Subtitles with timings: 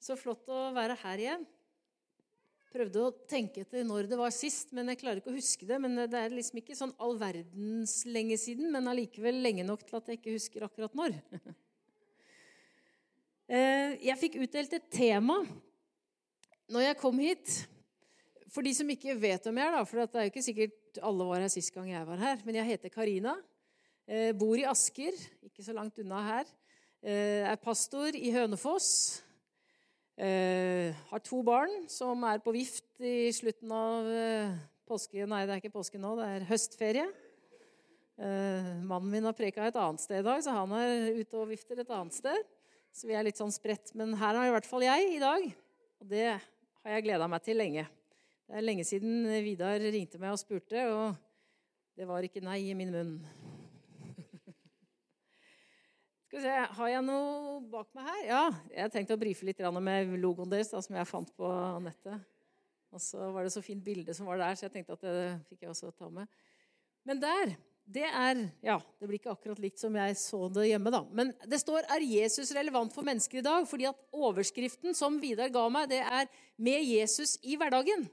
[0.00, 1.42] Så flott å være her igjen.
[2.70, 5.76] Prøvde å tenke etter når det var sist, men jeg klarer ikke å huske det.
[5.82, 9.98] Men Det er liksom ikke sånn all verdens lenge siden, men allikevel lenge nok til
[9.98, 11.18] at jeg ikke husker akkurat når.
[13.50, 15.40] Eh, jeg fikk utdelt et tema
[16.70, 17.54] når jeg kom hit.
[18.54, 21.00] For de som ikke vet hvem jeg er, da, for det er jo ikke sikkert
[21.02, 23.32] alle var her sist gang jeg var her, men jeg heter Karina.
[24.06, 25.18] Eh, bor i Asker,
[25.50, 26.54] ikke så langt unna her.
[27.02, 29.18] Eh, er pastor i Hønefoss.
[30.18, 34.56] Uh, har to barn som er på vift i slutten av uh,
[34.88, 35.24] påske...
[35.28, 37.06] Nei, det er ikke påske nå, det er høstferie.
[38.20, 41.48] Uh, mannen min har preka et annet sted i dag, så han er ute og
[41.52, 42.50] vifter et annet sted.
[42.92, 43.94] Så vi er litt sånn spredt.
[43.96, 45.46] Men her har i hvert fall jeg i dag.
[46.02, 47.86] Og det har jeg gleda meg til lenge.
[48.50, 51.14] Det er lenge siden Vidar ringte meg og spurte, og
[51.96, 53.14] det var ikke nei i min munn.
[56.30, 58.18] Skal vi se, Har jeg noe bak meg her?
[58.28, 61.48] Ja, jeg tenkte å brife litt med logoen deres, da, som jeg fant på
[61.82, 62.22] nettet.
[62.94, 65.24] Og så var det så fint bilde som var der, så jeg tenkte at det
[65.48, 66.30] fikk jeg også ta med.
[67.02, 70.94] Men der, det er Ja, det blir ikke akkurat likt som jeg så det hjemme,
[70.94, 71.02] da.
[71.10, 75.50] Men det står 'Er Jesus relevant for mennesker i dag?' Fordi at overskriften som Vidar
[75.50, 78.06] ga meg, det er 'Med Jesus i hverdagen'.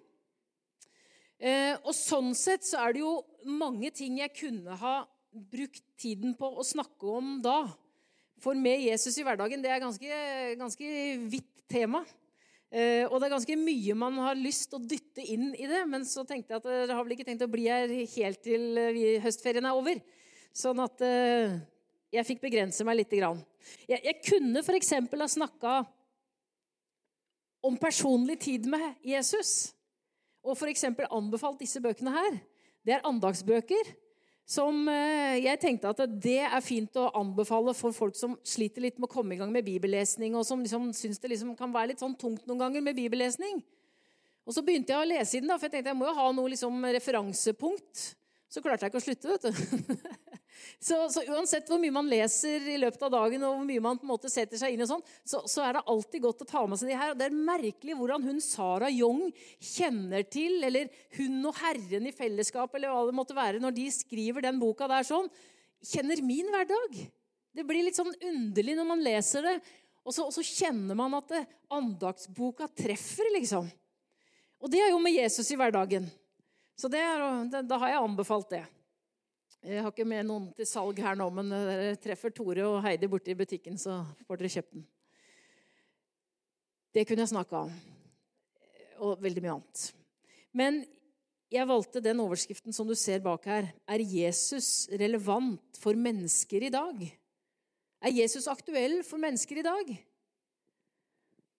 [1.37, 6.33] Eh, og sånn sett så er det jo mange ting jeg kunne ha brukt tiden
[6.33, 7.77] på å snakke om da.
[8.41, 10.21] For med Jesus i hverdagen, det er ganske,
[10.59, 10.89] ganske
[11.31, 12.03] vidt tema.
[12.67, 15.81] Uh, og det er ganske mye man har lyst til å dytte inn i det.
[15.89, 18.77] Men så tenkte jeg at dere har vel ikke tenkt å bli her helt til
[18.81, 20.01] eh, høstferien er over.
[20.55, 21.55] Sånn at uh,
[22.13, 23.39] jeg fikk begrense meg lite grann.
[23.87, 24.93] Jeg, jeg kunne f.eks.
[24.93, 25.77] ha snakka
[27.67, 29.71] om personlig tid med Jesus.
[30.45, 30.85] Og f.eks.
[31.07, 32.37] anbefalt disse bøkene her.
[32.87, 33.95] Det er andagsbøker
[34.47, 38.95] som eh, jeg tenkte at det er fint å anbefale for folk som sliter litt
[38.95, 41.91] med å komme i gang med bibellesning, og som liksom syns det liksom kan være
[41.91, 43.59] litt sånn tungt noen ganger med bibellesning.
[44.47, 46.15] Og Så begynte jeg å lese i den, da, for jeg tenkte jeg må jo
[46.15, 48.05] ha noe liksom referansepunkt.
[48.47, 49.35] Så klarte jeg ikke å slutte.
[49.35, 50.15] vet du.
[50.79, 53.99] Så, så, uansett hvor mye man leser i løpet av dagen, og hvor mye man
[53.99, 56.49] på en måte setter seg inn i sånn, så, så, er det alltid godt å
[56.49, 57.13] ta med seg de her.
[57.13, 62.15] Og det er merkelig hvordan hun Sara Young kjenner til, eller hun og Herren i
[62.15, 65.31] fellesskap, eller hva det måtte være, når de skriver den boka der sånn,
[65.85, 67.01] kjenner min hverdag.
[67.57, 69.57] Det blir litt sånn underlig når man leser det,
[70.07, 71.43] og så, og så kjenner man at det,
[71.73, 73.67] andagsboka treffer, liksom.
[74.63, 76.07] Og det er jo med Jesus i hverdagen.
[76.77, 77.23] Så er,
[77.65, 78.63] da har jeg anbefalt det.
[79.67, 83.09] Jeg har ikke med noen til salg her nå, men dere treffer Tore og Heidi
[83.11, 84.85] borte i butikken, så får dere kjøpt den.
[86.95, 87.73] Det kunne jeg snakka om.
[89.03, 89.83] Og veldig mye annet.
[90.55, 90.79] Men
[91.51, 93.67] jeg valgte den overskriften som du ser bak her.
[93.91, 97.03] Er Jesus relevant for mennesker i dag?
[98.07, 99.95] Er Jesus aktuell for mennesker i dag?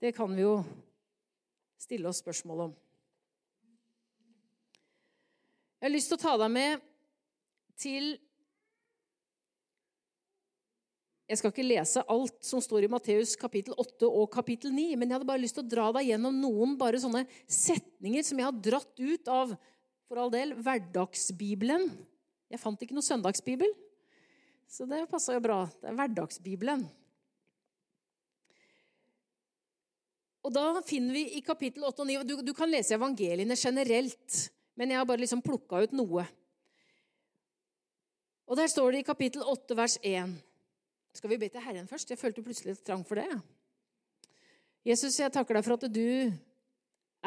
[0.00, 0.62] Det kan vi jo
[1.76, 2.76] stille oss spørsmål om.
[5.76, 6.88] Jeg har lyst til å ta deg med
[7.80, 8.16] til
[11.28, 15.10] Jeg skal ikke lese alt som står i Matteus kapittel 8 og kapittel 9, men
[15.10, 18.48] jeg hadde bare lyst til å dra deg gjennom noen bare sånne setninger som jeg
[18.48, 19.52] har dratt ut av
[20.08, 21.84] for all del, hverdagsbibelen.
[22.48, 23.74] Jeg fant ikke noe søndagsbibel,
[24.72, 25.66] så det passa jo bra.
[25.68, 26.86] Det er hverdagsbibelen.
[30.48, 34.44] Og da finner vi i kapittel 8 og 9 Du, du kan lese evangeliene generelt.
[34.78, 36.24] Men jeg har bare liksom plukka ut noe.
[38.48, 40.36] Og der står det i kapittel 8, vers 1.
[41.18, 42.08] Skal vi be til Herren først?
[42.08, 43.28] Jeg følte plutselig et trang for det.
[44.88, 46.32] Jesus, jeg takker deg for at du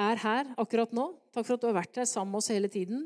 [0.02, 1.12] er her akkurat nå.
[1.30, 3.06] Takk for at du har vært her sammen med oss hele tiden.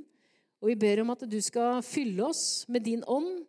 [0.63, 3.43] Og vi ber om at du skal fylle oss med din ånd.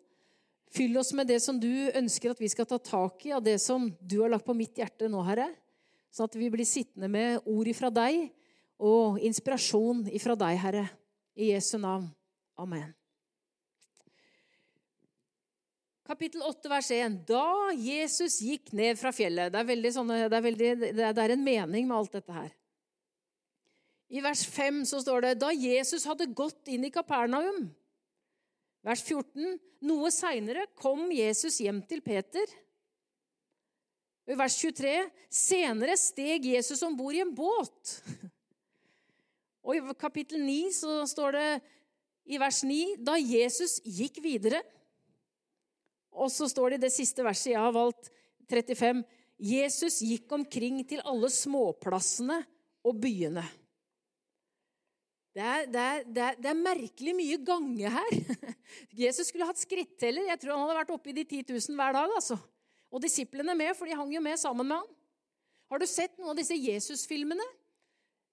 [0.74, 3.60] Fyll oss med det som du ønsker at vi skal ta tak i, av det
[3.62, 5.46] som du har lagt på mitt hjerte nå, Herre.
[6.10, 8.32] Sånn at vi blir sittende med ord ifra deg
[8.82, 10.86] og inspirasjon ifra deg, Herre.
[11.38, 12.10] I Jesu navn.
[12.58, 12.96] Amen.
[16.06, 17.16] Kapittel 8, vers 1.
[17.26, 21.42] Da Jesus gikk ned fra fjellet Det er, sånne, det er, veldig, det er en
[21.42, 22.52] mening med alt dette her.
[24.06, 27.66] I vers 5 så står det da Jesus hadde gått inn i Kapernaum.
[28.86, 29.56] Vers 14.
[29.86, 32.46] Noe seinere kom Jesus hjem til Peter.
[34.30, 34.94] I vers 23.
[35.30, 37.96] Senere steg Jesus om bord i en båt.
[39.66, 41.48] Og i kapittel 9 så står det
[42.30, 44.62] i vers 9 da Jesus gikk videre.
[46.16, 48.10] Og så står det i det siste verset jeg har valgt,
[48.48, 49.04] 35,
[49.36, 52.38] Jesus gikk omkring til alle småplassene
[52.86, 53.44] og byene.
[55.36, 58.14] Det er, det, er, det, er, det er, merkelig mye gange her.
[59.04, 60.30] Jesus skulle hatt skritteller.
[60.30, 62.14] Jeg tror han hadde vært oppe i de 10 000 hver dag.
[62.16, 62.38] altså.
[62.88, 64.94] Og disiplene med, for de hang jo med sammen med han.
[65.68, 67.44] Har du sett noen av disse Jesus-filmene?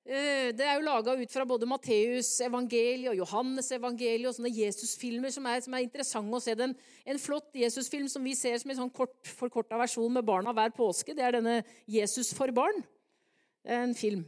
[0.03, 4.51] Eh, det er jo laga ut fra både Matteus evangeliet og Johannes evangeliet og sånne
[4.51, 6.55] Jesus-filmer som er, som er interessante å se.
[6.59, 6.73] Den,
[7.07, 10.75] en flott Jesus-film som vi ser som en sånn kort, forkorta versjon med barna hver
[10.75, 12.83] påske, det er denne 'Jesus for barn'.
[13.63, 14.25] Det er en film.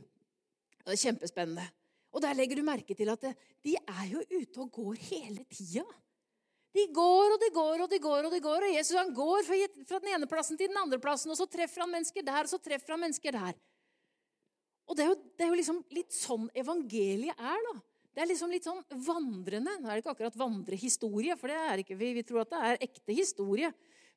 [0.85, 1.67] Det er kjempespennende.
[2.15, 3.35] Og der legger du merke til at det,
[3.65, 5.83] de er jo ute og går hele tida.
[6.75, 9.43] De går og de går og de går, og de går, og Jesus han går
[9.43, 12.51] fra den ene plassen til den andre plassen, og så treffer han mennesker der, og
[12.51, 13.59] så treffer han mennesker der.
[14.85, 17.75] Og det er, jo, det er jo liksom litt sånn evangeliet er, da.
[18.15, 19.73] Det er liksom litt sånn vandrende.
[19.81, 22.13] Nå er det ikke akkurat vandrehistorie, for det er ikke vi.
[22.15, 23.71] Vi tror at det er ekte historie.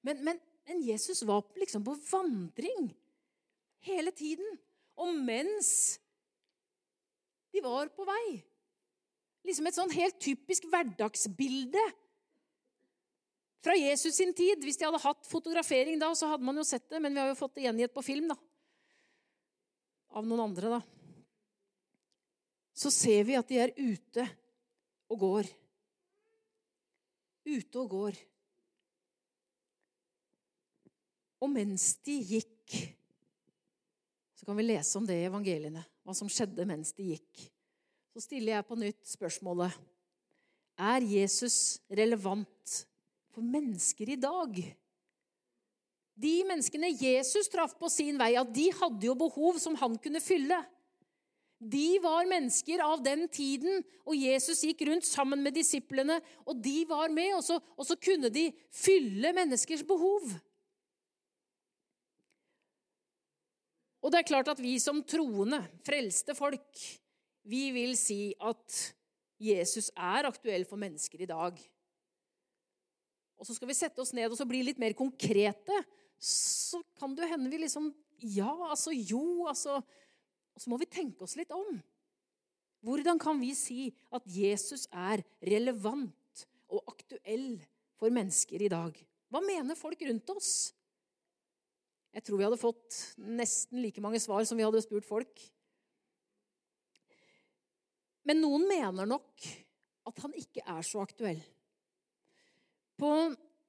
[0.06, 0.38] Men, men,
[0.68, 2.92] men Jesus var liksom på vandring
[3.88, 4.46] hele tiden.
[4.98, 5.98] Og mens
[7.54, 8.42] de var på vei
[9.46, 11.80] Liksom et sånn helt typisk hverdagsbilde
[13.64, 14.60] fra Jesus sin tid.
[14.60, 17.30] Hvis de hadde hatt fotografering da, så hadde man jo sett det, men vi har
[17.30, 18.26] jo fått det gjengitt på film.
[18.28, 18.36] da
[20.16, 20.80] av noen andre, da,
[22.78, 24.24] så ser vi at de er ute
[25.10, 25.48] og går.
[27.48, 28.18] Ute og går.
[31.42, 32.76] Og mens de gikk
[34.34, 37.40] Så kan vi lese om det i evangeliene, hva som skjedde mens de gikk.
[38.14, 39.74] Så stiller jeg på nytt spørsmålet
[40.78, 42.74] Er Jesus relevant
[43.34, 44.60] for mennesker i dag?
[46.18, 50.22] De menneskene Jesus traff på sin vei, ja, de hadde jo behov som han kunne
[50.22, 50.58] fylle.
[51.58, 56.20] De var mennesker av den tiden, og Jesus gikk rundt sammen med disiplene.
[56.46, 60.26] Og de var med, og så, og så kunne de fylle menneskers behov.
[63.98, 66.86] Og det er klart at vi som troende, frelste folk,
[67.48, 68.78] vi vil si at
[69.42, 71.58] Jesus er aktuell for mennesker i dag.
[73.38, 75.82] Og så skal vi sette oss ned og bli litt mer konkrete
[76.18, 81.22] så kan det hende vi liksom Ja, altså jo, altså Og så må vi tenke
[81.22, 81.78] oss litt om.
[82.82, 87.60] Hvordan kan vi si at Jesus er relevant og aktuell
[87.98, 88.98] for mennesker i dag?
[89.30, 90.50] Hva mener folk rundt oss?
[92.14, 95.42] Jeg tror vi hadde fått nesten like mange svar som vi hadde spurt folk.
[98.26, 99.46] Men noen mener nok
[100.08, 101.40] at han ikke er så aktuell.
[102.98, 103.10] På,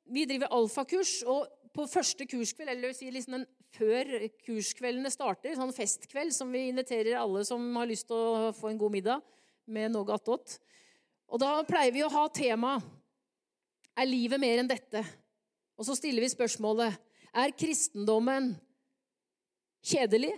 [0.09, 1.45] vi driver alfakurs, og
[1.79, 3.43] på første kurskveld, eller si liksom
[3.75, 4.09] før
[4.43, 8.79] kurskveldene starter, sånn festkveld som vi inviterer alle som har lyst til å få en
[8.81, 9.23] god middag
[9.69, 10.57] med noe attåt.
[11.29, 12.79] Og da pleier vi å ha tema
[13.99, 15.03] Er livet mer enn dette?
[15.77, 16.95] Og så stiller vi spørsmålet
[17.29, 18.53] Er kristendommen
[19.85, 20.33] kjedelig,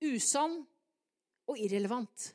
[0.00, 0.62] usann
[1.48, 2.32] og irrelevant?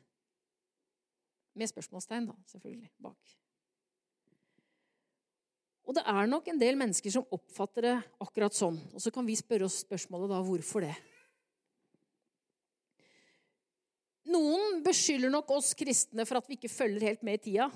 [1.54, 3.34] Med spørsmålstegn, da, selvfølgelig, bak.
[5.84, 8.78] Og det er nok en del mennesker som oppfatter det akkurat sånn.
[8.96, 10.94] Og så kan vi spørre oss spørsmålet da hvorfor det.
[14.32, 17.68] Noen beskylder nok oss kristne for at vi ikke følger helt med i tida.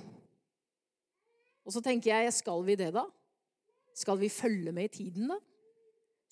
[1.68, 3.04] Og så tenker jeg, skal vi det, da?
[3.92, 5.36] Skal vi følge med i tiden, da?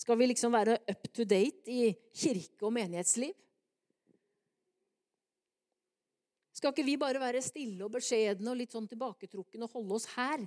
[0.01, 3.37] Skal vi liksom være up to date i kirke- og menighetsliv?
[6.57, 10.09] Skal ikke vi bare være stille og beskjedne og litt sånn tilbaketrukne og holde oss
[10.15, 10.41] her?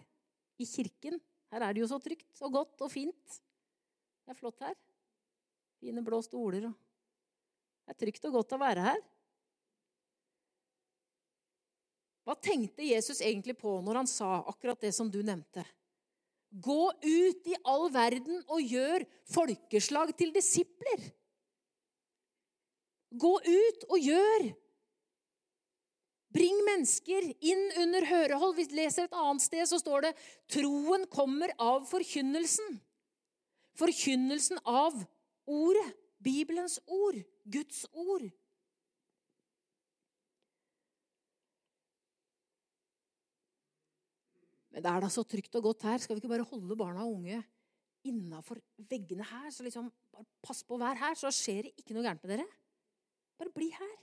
[0.59, 1.19] I kirken.
[1.49, 3.39] Her er det jo så trygt og godt og fint.
[4.23, 4.75] Det er flott her.
[5.79, 6.75] Fine blå stoler og
[7.87, 8.99] Det er trygt og godt å være her.
[12.27, 15.63] Hva tenkte Jesus egentlig på når han sa akkurat det som du nevnte?
[16.49, 21.07] Gå ut i all verden og gjør folkeslag til disipler.
[23.09, 24.45] Gå ut og gjør
[26.33, 28.53] Bring mennesker inn under hørehold.
[28.59, 30.11] Vi leser et annet sted, så står det
[30.53, 32.77] troen kommer av forkynnelsen.
[33.79, 34.97] Forkynnelsen av
[35.49, 35.87] ordet.
[36.19, 37.15] Bibelens ord.
[37.47, 38.25] Guds ord.
[44.69, 46.03] Men det er da så trygt og godt her.
[46.03, 47.39] Skal vi ikke bare holde barna og unge
[48.07, 48.59] innafor
[48.91, 49.47] veggene her?
[49.55, 52.35] Så liksom, bare Pass på å være her, så skjer det ikke noe gærent med
[52.35, 52.45] dere.
[53.39, 53.95] Bare bli her.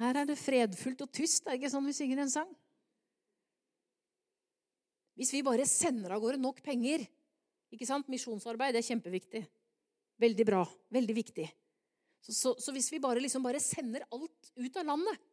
[0.00, 1.44] Her er det fredfullt og tyst.
[1.44, 2.50] Det er ikke sånn vi synger en sang.
[5.14, 7.04] Hvis vi bare sender av gårde nok penger
[7.74, 8.10] ikke sant?
[8.10, 9.44] Misjonsarbeid er kjempeviktig.
[10.22, 10.62] Veldig bra.
[10.94, 11.46] Veldig viktig.
[12.24, 15.24] Så, så, så hvis vi bare, liksom bare sender alt ut av landet,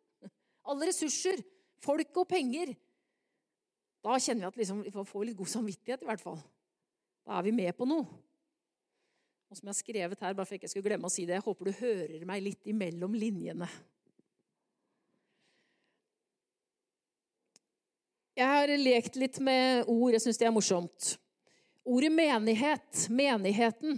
[0.70, 1.40] alle ressurser,
[1.82, 2.74] folk og penger
[4.02, 6.40] Da kjenner vi at liksom, vi får litt god samvittighet, i hvert fall.
[7.26, 8.06] Da er vi med på noe.
[9.52, 11.36] Og som jeg har skrevet her, bare for ikke jeg skulle glemme å si det,
[11.38, 13.68] jeg håper du hører meg litt imellom linjene.
[18.38, 20.14] Jeg har lekt litt med ord.
[20.16, 21.16] Jeg syns det er morsomt.
[21.84, 23.98] Ordet menighet, menigheten,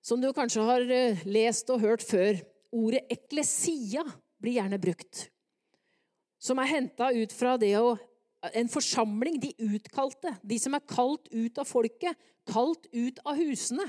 [0.00, 2.38] som du kanskje har eh, lest og hørt før.
[2.72, 4.04] Ordet eklesia
[4.40, 5.26] blir gjerne brukt.
[6.38, 7.96] Som er henta ut fra det å
[8.54, 10.30] En forsamling, de utkalte.
[10.44, 12.14] De som er kalt ut av folket.
[12.46, 13.82] Kalt ut av husene.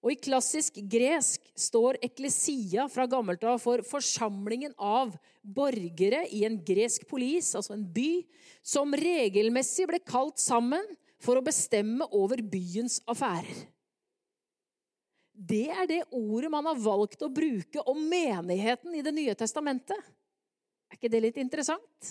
[0.00, 6.56] Og I klassisk gresk står eklesia fra gammelt av for forsamlingen av borgere i en
[6.64, 8.22] gresk polis, altså en by,
[8.64, 10.86] som regelmessig ble kalt sammen
[11.20, 13.66] for å bestemme over byens affærer.
[15.40, 19.96] Det er det ordet man har valgt å bruke om menigheten i Det nye testamentet.
[20.90, 22.10] Er ikke det litt interessant?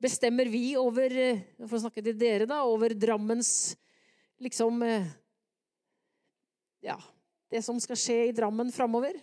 [0.00, 2.62] Bestemmer vi over eh, For å snakke til dere, da.
[2.62, 3.74] Over Drammens
[4.40, 5.10] liksom eh,
[6.84, 6.96] Ja,
[7.52, 9.16] det som skal skje i Drammen framover?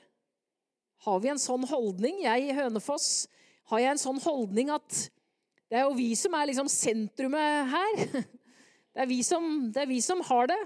[1.06, 2.22] Har vi en sånn holdning?
[2.26, 3.28] Jeg i Hønefoss
[3.72, 5.08] har jeg en sånn holdning at
[5.68, 8.04] det er jo vi som er liksom sentrumet her.
[8.98, 10.58] Det er, som, det er vi som har det.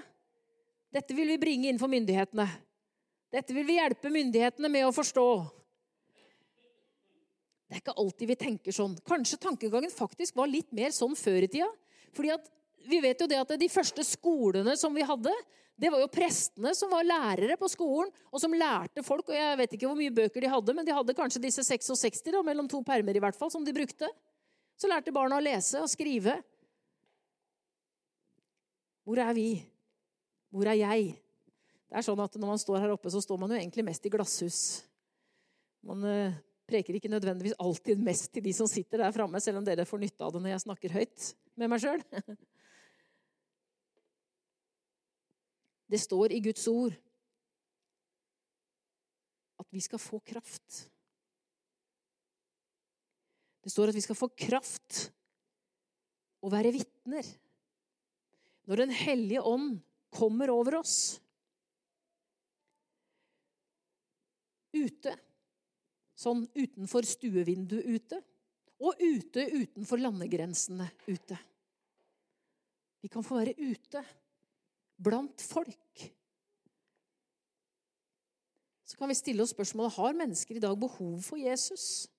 [0.95, 2.45] Dette vil vi bringe inn for myndighetene.
[3.27, 5.25] Dette vil vi hjelpe myndighetene med å forstå.
[7.67, 8.93] Det er ikke alltid vi tenker sånn.
[9.03, 11.67] Kanskje tankegangen faktisk var litt mer sånn før i tida.
[12.15, 12.47] Fordi at
[12.87, 15.35] vi vet jo det at De første skolene som vi hadde,
[15.81, 19.31] det var jo prestene som var lærere på skolen, og som lærte folk.
[19.31, 22.21] og Jeg vet ikke hvor mye bøker de hadde, men de hadde kanskje disse 66
[22.27, 24.09] da, mellom to permer i hvert fall, som de brukte.
[24.77, 26.37] Så lærte barna å lese og skrive.
[29.09, 29.49] Hvor er vi?
[30.53, 31.09] Hvor er jeg?
[31.89, 34.05] Det er sånn at Når man står her oppe, så står man jo egentlig mest
[34.05, 34.61] i glasshus.
[35.81, 39.65] Man uh, preker ikke nødvendigvis alltid mest til de som sitter der framme, selv om
[39.65, 42.05] dere får nytte av det når jeg snakker høyt med meg sjøl.
[45.91, 46.95] Det står i Guds ord
[49.59, 50.85] at vi skal få kraft.
[53.61, 55.01] Det står at vi skal få kraft
[56.41, 57.27] og være vitner
[58.69, 59.81] når Den hellige ånd
[60.13, 61.19] kommer over oss.
[64.71, 65.11] Ute,
[66.15, 68.21] sånn utenfor stuevinduet ute,
[68.81, 71.37] og ute utenfor landegrensene ute.
[73.01, 74.05] Vi kan få være ute
[75.01, 76.07] blant folk.
[78.85, 82.09] Så kan vi stille oss spørsmålet har mennesker i dag behov for Jesus.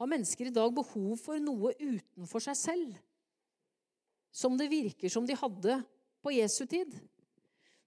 [0.00, 2.96] Har mennesker i dag behov for noe utenfor seg selv?
[4.30, 5.80] som det virker som de hadde
[6.22, 6.92] på Jesu tid.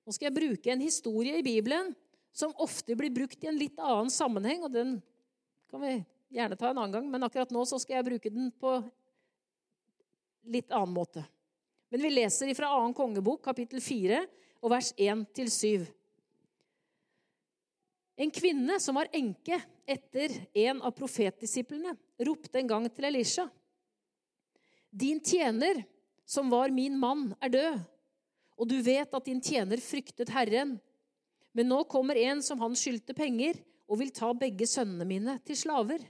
[0.03, 1.93] Nå skal jeg bruke en historie i Bibelen
[2.33, 4.65] som ofte blir brukt i en litt annen sammenheng.
[4.65, 4.97] og Den
[5.71, 5.93] kan vi
[6.31, 8.79] gjerne ta en annen gang, men akkurat nå skal jeg bruke den på
[10.51, 11.23] litt annen måte.
[11.91, 12.93] Men vi leser fra 2.
[12.95, 14.21] kongebok, kapittel 4,
[14.63, 15.83] og vers 1-7.
[18.21, 19.57] En kvinne som var enke
[19.89, 20.33] etter
[20.63, 23.47] en av profetdisiplene, ropte en gang til Elisha.
[24.91, 25.81] Din tjener
[26.27, 27.81] som var min mann, er død,
[28.55, 30.77] og du vet at din tjener fryktet Herren.
[31.51, 33.59] Men nå kommer en som han skyldte penger,
[33.91, 36.03] og vil ta begge sønnene mine til slaver.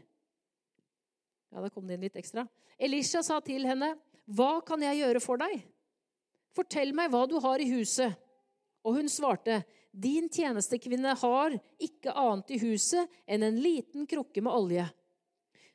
[1.50, 2.46] Ja, da kom det inn litt ekstra.
[2.78, 3.96] Elisha sa til henne,
[4.30, 5.64] 'Hva kan jeg gjøre for deg?'
[6.52, 8.18] 'Fortell meg hva du har i huset.'
[8.84, 14.52] Og hun svarte, 'Din tjenestekvinne har ikke annet i huset enn en liten krukke med
[14.52, 14.90] olje.'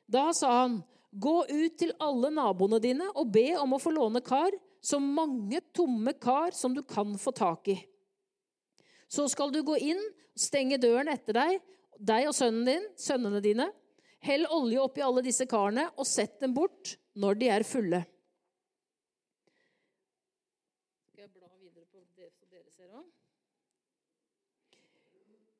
[0.09, 0.85] Da sa han,
[1.16, 4.52] Gå ut til alle naboene dine og be om å få låne kar,
[4.85, 7.76] så mange tomme kar som du kan få tak i.
[9.09, 10.02] Så skal du gå inn,
[10.37, 11.62] stenge døren etter deg,
[11.97, 13.71] deg og sønnen din, sønnene dine.
[14.26, 18.02] Hell olje oppi alle disse karene og sett dem bort når de er fulle.
[21.06, 23.07] Skal jeg bla videre på det så dere ser òg?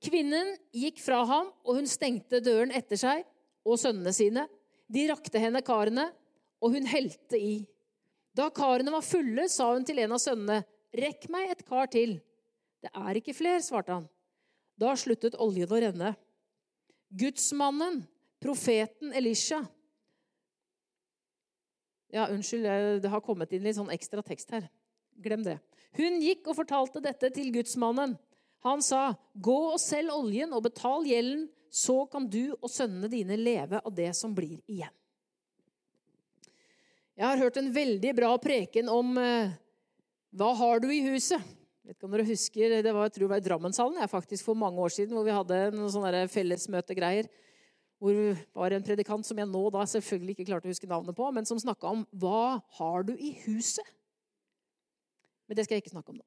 [0.06, 3.25] Kvinnen gikk fra ham, og hun stengte døren etter seg
[3.66, 4.46] og sønnene sine.
[4.86, 6.06] De rakte henne karene,
[6.62, 7.56] og hun helte i.
[8.36, 10.62] Da karene var fulle, sa hun til en av sønnene,
[10.96, 12.20] 'Rekk meg et kar til.'
[12.80, 14.08] 'Det er ikke fler', svarte han.
[14.78, 16.14] Da sluttet oljen å renne.
[17.10, 18.06] Gudsmannen,
[18.40, 19.66] profeten Elisha
[22.12, 24.70] Ja, unnskyld, det har kommet inn litt sånn ekstra tekst her.
[25.20, 25.58] Glem det.
[25.98, 28.14] Hun gikk og fortalte dette til gudsmannen.
[28.64, 33.36] Han sa, 'Gå og selg oljen og betal gjelden, så kan du og sønnene dine
[33.36, 34.92] leve av det som blir igjen.
[37.16, 39.52] Jeg har hørt en veldig bra preken om eh,
[40.36, 41.40] hva har du i huset?
[41.40, 44.10] Jeg vet ikke om dere husker, Det var jeg tror det var i Drammenshallen jeg,
[44.10, 47.28] faktisk for mange år siden, hvor vi hadde noen sånne fellesmøtegreier.
[48.02, 51.16] Hvor det var en predikant som jeg nå da selvfølgelig ikke klarte å huske navnet
[51.16, 53.94] på, men som snakka om 'Hva har du i huset?'
[55.48, 56.26] Men det skal jeg ikke snakke om nå.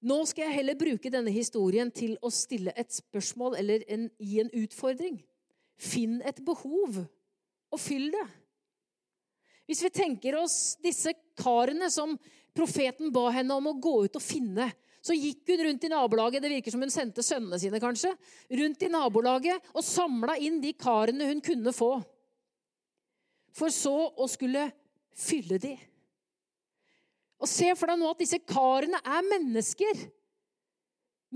[0.00, 4.40] Nå skal jeg heller bruke denne historien til å stille et spørsmål eller en, gi
[4.40, 5.18] en utfordring.
[5.80, 7.02] Finn et behov,
[7.70, 8.26] og fyll det.
[9.68, 12.16] Hvis vi tenker oss disse karene som
[12.56, 14.70] profeten ba henne om å gå ut og finne.
[15.00, 18.10] Så gikk hun rundt i nabolaget det virker som hun sendte sønnene sine kanskje,
[18.60, 21.94] rundt i nabolaget og samla inn de karene hun kunne få.
[23.56, 24.66] For så å skulle
[25.16, 25.72] fylle de.
[27.40, 30.04] Og Se for deg nå at disse karene er mennesker.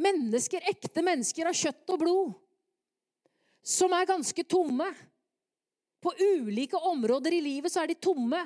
[0.05, 2.33] Mennesker, ekte mennesker av kjøtt og blod.
[3.65, 4.91] Som er ganske tomme.
[6.05, 8.43] På ulike områder i livet så er de tomme.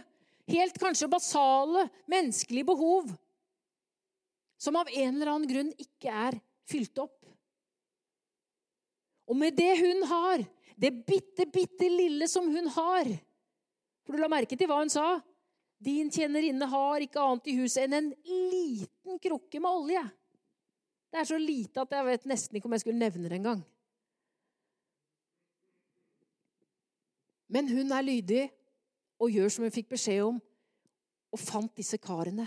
[0.49, 3.11] Helt kanskje basale menneskelige behov
[4.59, 6.39] som av en eller annen grunn ikke er
[6.69, 7.15] fylt opp.
[9.29, 10.43] Og med det hun har,
[10.79, 13.11] det bitte, bitte lille som hun har
[14.07, 15.19] For du la merke til hva hun sa?
[15.79, 18.13] Din tjenerinne har ikke annet i huset enn en
[18.51, 20.05] liten krukke med olje.
[21.09, 23.63] Det er så lite at jeg vet nesten ikke om jeg skulle nevne det engang.
[27.49, 28.45] Men hun er lydig
[29.19, 30.41] og gjør som hun fikk beskjed om,
[31.33, 32.47] og fant disse karene.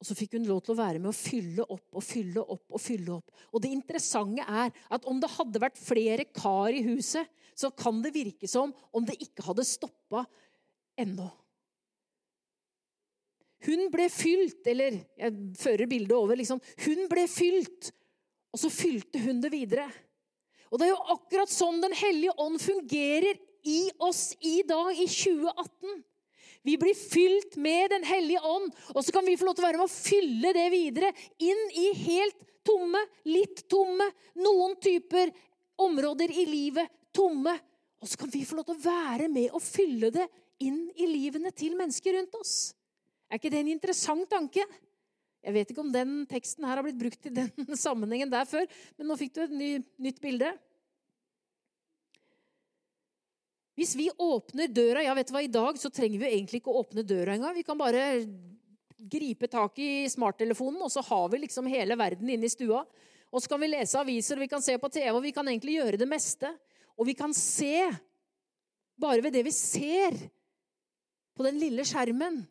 [0.00, 2.72] Og så fikk hun lov til å være med å fylle opp og fylle opp
[2.72, 3.34] og fylle opp.
[3.52, 8.00] Og det interessante er at om det hadde vært flere kar i huset, så kan
[8.00, 10.24] det virke som om det ikke hadde stoppa
[11.00, 11.28] ennå.
[13.66, 16.60] Hun ble fylt, eller jeg fører bildet over, liksom.
[16.86, 17.90] Hun ble fylt,
[18.54, 19.88] og så fylte hun det videre.
[20.70, 25.06] Og det er jo akkurat sånn Den hellige ånd fungerer i oss i dag, i
[25.10, 26.04] 2018.
[26.62, 29.68] Vi blir fylt med Den hellige ånd, og så kan vi få lov til å
[29.68, 34.06] være med å fylle det videre inn i helt tomme, litt tomme,
[34.40, 35.32] noen typer
[35.80, 37.56] områder i livet tomme.
[38.00, 40.28] Og så kan vi få lov til å være med og fylle det
[40.64, 42.72] inn i livene til mennesker rundt oss.
[43.30, 44.64] Er ikke det en interessant tanke?
[45.40, 48.66] Jeg vet ikke om den teksten her har blitt brukt i den sammenhengen der før,
[48.98, 49.70] men nå fikk du et ny,
[50.02, 50.50] nytt bilde.
[53.78, 56.72] Hvis vi åpner døra ja, vet du hva, I dag så trenger vi egentlig ikke
[56.72, 57.54] å åpne døra engang.
[57.56, 58.02] Vi kan bare
[59.00, 62.82] gripe tak i smarttelefonen, og så har vi liksom hele verden inne i stua.
[63.30, 65.48] Og så kan vi lese aviser, og vi kan se på TV, og vi kan
[65.48, 66.50] egentlig gjøre det meste.
[66.98, 67.86] Og vi kan se,
[69.00, 70.18] bare ved det vi ser
[71.32, 72.42] på den lille skjermen,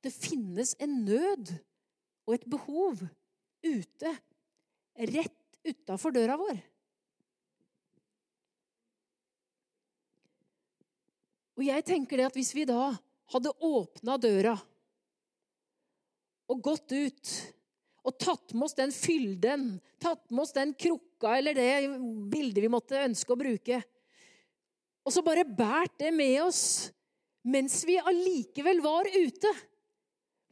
[0.00, 1.50] at det finnes en nød
[2.24, 3.02] og et behov
[3.60, 4.12] ute,
[4.96, 6.56] rett utafor døra vår.
[11.60, 12.94] Og jeg tenker det at hvis vi da
[13.34, 14.54] hadde åpna døra
[16.50, 17.32] og gått ut
[18.00, 21.98] og tatt med oss den fylden, tatt med oss den krukka eller det
[22.32, 23.82] bildet vi måtte ønske å bruke,
[25.04, 26.62] og så bare båret det med oss
[27.44, 29.52] mens vi allikevel var ute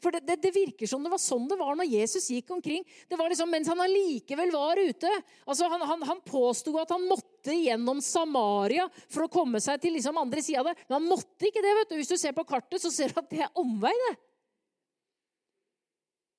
[0.03, 2.85] for det, det, det, virker som det var sånn det var når Jesus gikk omkring.
[3.11, 5.11] Det var liksom, Mens han allikevel var ute
[5.45, 9.97] altså Han, han, han påsto at han måtte gjennom Samaria for å komme seg til
[9.99, 10.77] liksom andre sida det.
[10.87, 11.75] Men han måtte ikke det.
[11.81, 11.99] vet du.
[11.99, 13.95] Hvis du ser på kartet, så ser du at det er omvei.
[14.07, 14.15] det.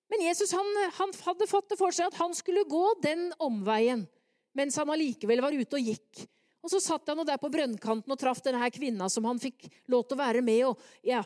[0.10, 4.08] Men Jesus han, han hadde fått det for seg at han skulle gå den omveien
[4.58, 6.24] mens han allikevel var ute og gikk.
[6.60, 10.04] Og Så satt han der på brønnkanten og traff denne kvinna som han fikk lov
[10.06, 11.22] til å være med og ja,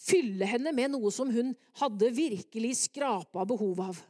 [0.00, 4.00] fylle henne med noe som hun hadde virkelig skrapa behov av.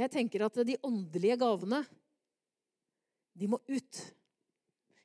[0.00, 1.82] Jeg tenker at de åndelige gavene,
[3.36, 4.02] de må ut.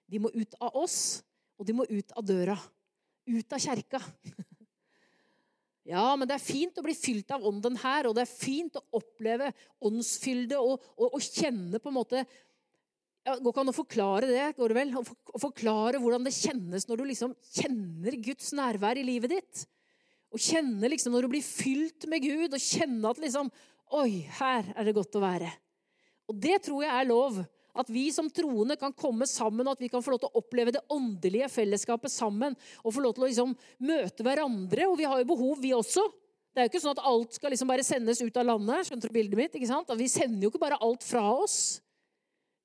[0.07, 1.23] De må ut av oss,
[1.59, 2.55] og de må ut av døra.
[3.25, 3.99] Ut av kjerka.
[5.85, 8.77] Ja, men det er fint å bli fylt av ånden her, og det er fint
[8.79, 9.51] å oppleve
[9.85, 12.23] åndsfylde og, og, og, kjenne på en måte
[13.25, 14.91] ja, Går ikke an å forklare det, går det vel?
[14.97, 19.63] Å forklare hvordan det kjennes når du liksom kjenner Guds nærvær i livet ditt.
[20.29, 23.49] Og kjenne liksom når du blir fylt med Gud, og kjenne at liksom
[23.95, 25.49] Oi, her er det godt å være.
[26.29, 27.37] Og det tror jeg er lov.
[27.75, 30.39] At vi som troende kan komme sammen, og at vi kan få lov til å
[30.39, 32.55] oppleve det åndelige fellesskapet sammen.
[32.83, 34.87] Og få lov til å liksom møte hverandre.
[34.87, 36.05] Og vi har jo behov, vi også.
[36.55, 38.87] Det er jo ikke sånn at alt skal liksom bare sendes ut av landet.
[38.87, 39.55] skjønner du bildet mitt?
[39.59, 39.91] ikke sant?
[39.99, 41.81] Vi sender jo ikke bare alt fra oss.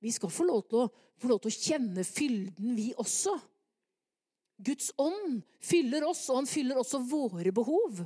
[0.01, 0.87] Vi skal få lov til å,
[1.27, 3.35] lov til å kjenne fylden, vi også.
[4.63, 7.99] Guds ånd fyller oss, og han fyller også våre behov.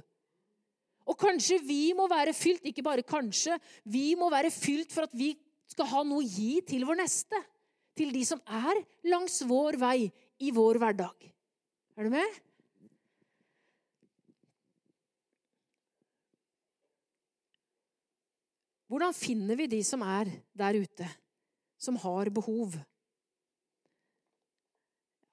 [1.06, 5.14] Og kanskje vi må være fylt, ikke bare kanskje, vi må være fylt for at
[5.14, 5.36] vi
[5.72, 7.40] skal ha noe å gi til vår neste.
[7.96, 10.10] Til de som er langs vår vei
[10.44, 11.30] i vår hverdag.
[11.96, 12.42] Er du med?
[18.92, 21.08] Hvordan finner vi de som er der ute,
[21.80, 22.76] som har behov?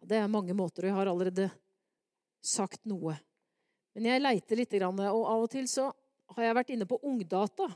[0.03, 1.51] Det er mange måter, og jeg har allerede
[2.42, 3.14] sagt noe.
[3.95, 5.90] Men jeg leiter litt, og av og til så
[6.35, 7.68] har jeg vært inne på Ungdata.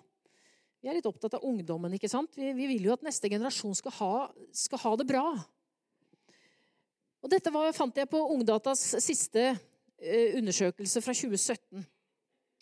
[0.87, 1.91] Vi er litt opptatt av ungdommen.
[1.97, 2.37] ikke sant?
[2.39, 4.11] Vi, vi vil jo at neste generasjon skal ha,
[4.55, 5.25] skal ha, det bra.
[7.27, 11.83] Og Dette var, fant jeg på Ungdatas siste eh, undersøkelse fra 2017.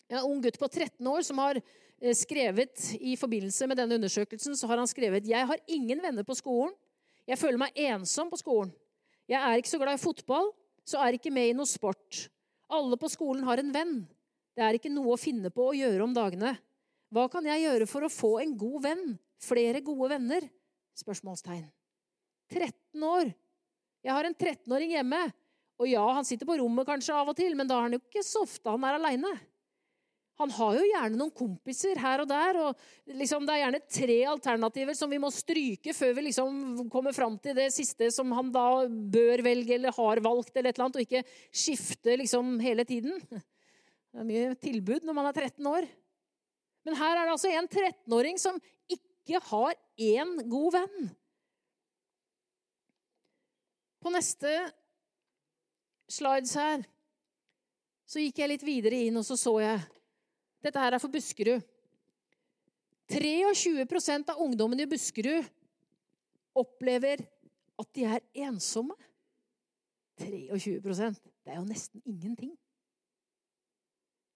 [0.09, 4.57] En ung gutt på 13 år som har eh, skrevet i forbindelse med denne undersøkelsen,
[4.57, 6.73] så har han skrevet jeg har ingen venner på skolen.
[7.29, 8.73] Jeg føler meg ensom på skolen.
[9.29, 10.49] Jeg er ikke så glad i fotball,
[10.81, 12.25] så er ikke med i noe sport.
[12.73, 13.99] Alle på skolen har en venn.
[14.57, 16.57] Det er ikke noe å finne på å gjøre om dagene.
[17.15, 19.03] Hva kan jeg gjøre for å få en god venn?
[19.39, 20.43] Flere gode venner?
[20.99, 21.63] Spørsmålstegn.
[22.51, 23.31] 13 år.
[24.03, 25.21] Jeg har en 13-åring hjemme.
[25.79, 28.01] Og ja, han sitter på rommet kanskje av og til, men da er han jo
[28.03, 29.31] ikke så ofte han er aleine.
[30.43, 34.17] Han har jo gjerne noen kompiser her og der, og liksom det er gjerne tre
[34.33, 38.51] alternativer som vi må stryke før vi liksom kommer fram til det siste som han
[38.51, 41.23] da bør velge eller har valgt, eller et eller annet, og ikke
[41.55, 43.15] skifte liksom hele tiden.
[43.31, 45.87] Det er mye tilbud når man er 13 år.
[46.85, 48.57] Men her er det altså en 13-åring som
[48.91, 51.07] ikke har én god venn.
[54.05, 54.51] På neste
[56.11, 56.83] slides her
[58.05, 59.81] så gikk jeg litt videre inn, og så så jeg
[60.65, 61.63] dette her er for Buskerud.
[63.09, 65.45] 23% av ungdommen i Buskerud
[66.57, 67.21] opplever
[67.81, 68.95] at de er ensomme.
[70.21, 72.53] 23% Det er jo nesten ingenting.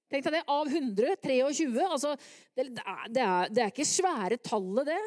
[0.09, 0.43] Tenk deg det.
[0.49, 1.85] Av 100 23.
[1.85, 2.15] Altså,
[2.57, 5.01] det, det, er, det er ikke svære tallet, det.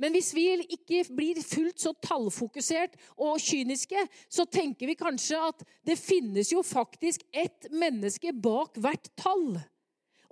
[0.00, 5.62] Men hvis vi ikke blir fullt så tallfokusert og kyniske, så tenker vi kanskje at
[5.86, 9.54] det finnes jo faktisk ett menneske bak hvert tall.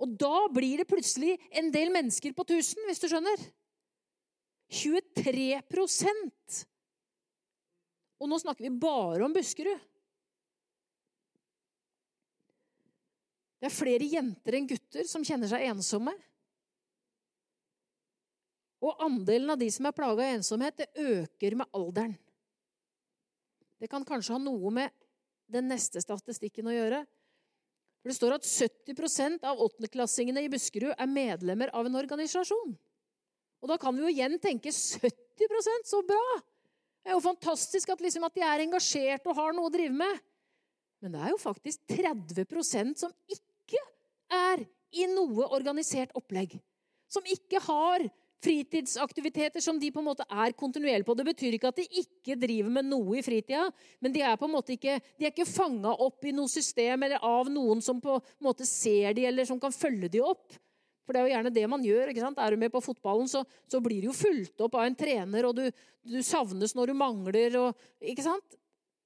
[0.03, 3.45] Og da blir det plutselig en del mennesker på 1000, hvis du skjønner.
[4.73, 6.63] 23%
[8.23, 9.79] Og nå snakker vi bare om Buskerud.
[13.63, 16.11] Det er flere jenter enn gutter som kjenner seg ensomme.
[18.83, 22.17] Og andelen av de som er plaga av ensomhet, det øker med alderen.
[23.79, 24.91] Det kan kanskje ha noe med
[25.47, 26.99] den neste statistikken å gjøre.
[28.03, 32.75] For Det står at 70% av åttendeklassingene i Buskerud er medlemmer av en organisasjon.
[33.63, 36.25] Og da kan vi jo igjen tenke 70% så bra!
[36.99, 39.95] Det er jo fantastisk at, liksom, at de er engasjert og har noe å drive
[39.95, 40.19] med.
[40.99, 43.52] Men det er jo faktisk 30% som ikke
[44.33, 46.57] er i noe organisert opplegg.
[47.09, 48.05] Som ikke har
[48.43, 51.15] fritidsaktiviteter som de på en måte er kontinuerlige på.
[51.15, 53.69] Det betyr ikke at de ikke driver med noe i fritida,
[54.03, 57.23] men de er på en måte ikke, de ikke fanga opp i noe system eller
[57.23, 60.57] av noen som på en måte ser de, eller som kan følge de opp.
[61.03, 62.11] For det er jo gjerne det man gjør.
[62.11, 62.39] ikke sant?
[62.39, 65.47] Er du med på fotballen, så, så blir du jo fulgt opp av en trener,
[65.47, 65.65] og du,
[66.07, 67.57] du savnes når du mangler.
[67.59, 68.59] Og, ikke sant?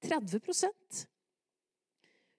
[0.06, 1.06] 30%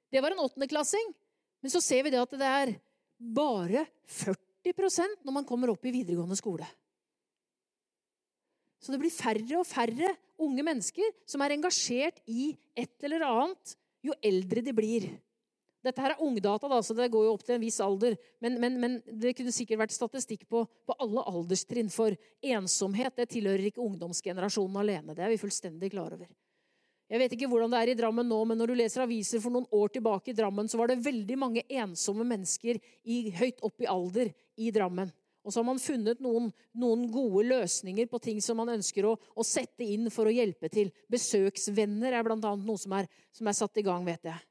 [0.09, 1.11] Det var en åttendeklassing.
[1.59, 2.75] Men så ser vi det at det er
[3.19, 6.67] bare 40% når man kommer opp i videregående skole.
[8.79, 13.75] Så det blir færre og færre unge mennesker som er engasjert i et eller annet
[14.05, 15.09] jo eldre de blir.
[15.83, 18.17] Dette her er ungdata, da, så det går jo opp til en viss alder.
[18.43, 21.91] Men, men, men det kunne sikkert vært statistikk på, på, alle alderstrinn.
[21.91, 25.15] For ensomhet det tilhører ikke ungdomsgenerasjonen alene.
[25.15, 26.27] Det er vi fullstendig klar over.
[27.09, 29.53] Jeg vet ikke hvordan det er i Drammen nå, men når du leser aviser for
[29.53, 33.81] noen år tilbake i Drammen, så var det veldig mange ensomme mennesker i, høyt opp
[33.81, 34.29] i alder
[34.61, 35.09] i Drammen.
[35.41, 39.15] Og så har man funnet noen, noen gode løsninger på ting som man ønsker å,
[39.17, 40.91] å, sette inn for å hjelpe til.
[41.09, 42.37] Besøksvenner er bl.a.
[42.37, 44.45] noe som er, som er satt i gang, vet jeg.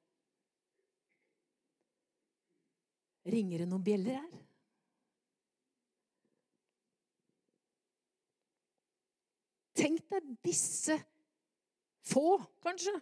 [3.28, 4.42] Ringer det noen bjeller her?
[9.78, 10.98] Tenk deg disse
[12.08, 12.94] få, kanskje.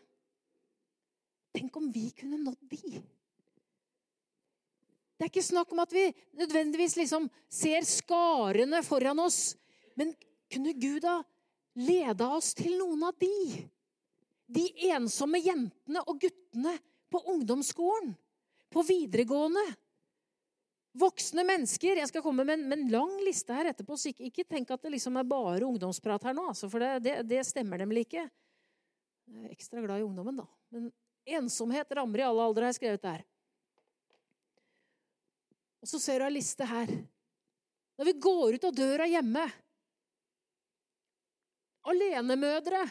[1.57, 2.99] Tenk om vi kunne nådd de.
[5.17, 9.55] Det er ikke snakk om at vi nødvendigvis liksom ser skarene foran oss.
[9.97, 10.13] Men
[10.53, 11.23] kunne Gud ha
[11.81, 13.65] leda oss til noen av de?
[14.47, 16.77] De ensomme jentene og guttene
[17.11, 18.13] på ungdomsskolen,
[18.69, 19.65] på videregående.
[20.97, 21.97] Voksne mennesker.
[21.97, 23.97] Jeg skal komme med en, med en lang liste her etterpå.
[23.97, 26.93] så Ikke, ikke tenk at det liksom er bare ungdomsprat her nå, altså, for det,
[27.05, 28.29] det, det stemmer nemlig ikke.
[29.27, 30.47] Jeg er ekstra glad i ungdommen, da.
[30.75, 30.91] Men
[31.39, 33.25] ensomhet rammer i alle aldre, har jeg skrevet der.
[35.83, 36.91] Og så ser du ei liste her.
[37.97, 39.47] Når vi går ut av døra hjemme
[41.87, 42.83] Alenemødre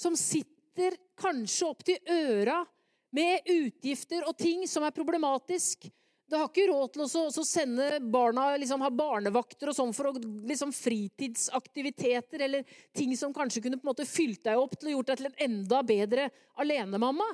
[0.00, 2.62] som sitter kanskje opp til øra
[3.12, 5.84] med utgifter og ting som er problematisk.
[6.30, 10.14] Du har ikke råd til å, sende barna liksom, ha barnevakter og sånn for
[10.46, 14.94] liksom, fritidsaktiviteter eller ting som kanskje kunne på en måte fylt deg opp til å
[14.94, 16.28] gjort deg til en enda bedre
[16.62, 17.26] alenemamma.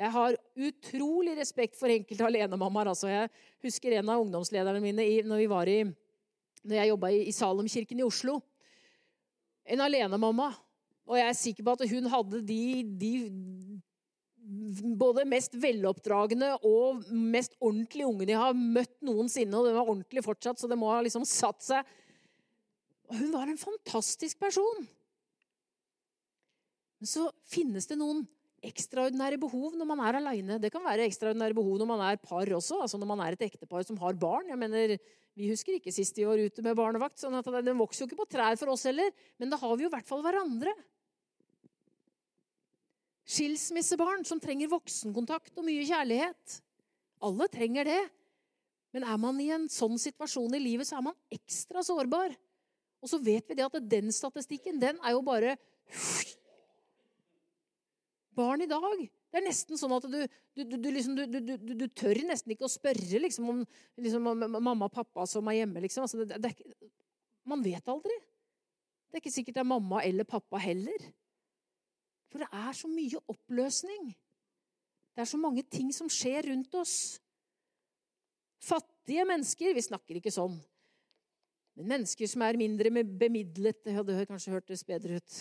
[0.00, 2.94] Jeg har utrolig respekt for enkelte alenemammaer.
[2.94, 3.28] Altså, jeg
[3.64, 5.78] husker en av ungdomslederne mine i, når, vi var i,
[6.64, 8.38] når jeg jobba i, i Salemkirken i Oslo.
[9.68, 10.54] En alenemamma.
[11.04, 12.62] Og jeg er sikker på at hun hadde de,
[12.96, 13.12] de
[14.46, 19.54] både mest veloppdragne og mest ordentlige ungen jeg har møtt noensinne.
[19.58, 21.96] Og den var ordentlig fortsatt, så det må ha liksom satt seg.
[23.10, 24.86] Og hun var en fantastisk person.
[26.96, 28.24] Men så finnes det noen
[28.66, 30.58] ekstraordinære behov når man er aleine.
[30.62, 33.46] Det kan være ekstraordinære behov når man er par også, altså når man er et
[33.46, 34.48] ektepar som har barn.
[34.50, 34.98] Jeg mener,
[35.36, 37.18] Vi husker ikke sist i år ute med barnevakt.
[37.20, 39.84] sånn at Den vokser jo ikke på trær for oss heller, men da har vi
[39.84, 40.72] jo i hvert fall hverandre.
[43.26, 46.60] Skilsmissebarn som trenger voksenkontakt og mye kjærlighet.
[47.26, 48.02] Alle trenger det.
[48.94, 52.36] Men er man i en sånn situasjon i livet, så er man ekstra sårbar.
[53.02, 55.56] Og så vet vi det at den statistikken, den er jo bare
[58.36, 60.20] Barn i dag det er nesten sånn at du,
[60.56, 63.58] du, du, liksom, du tør nesten ikke å spørre liksom, om,
[64.00, 65.82] liksom, om, mamma og pappa som er hjemme.
[65.84, 66.06] Liksom.
[66.06, 66.92] Altså, det, det er,
[67.44, 68.16] man vet aldri.
[68.16, 71.04] Det er ikke sikkert det er mamma eller pappa heller.
[72.36, 74.08] For det er så mye oppløsning.
[75.16, 76.96] Det er så mange ting som skjer rundt oss.
[78.60, 80.58] Fattige mennesker Vi snakker ikke sånn.
[81.80, 85.38] Men mennesker som er mindre bemidlet Det hadde kanskje hørtes bedre ut.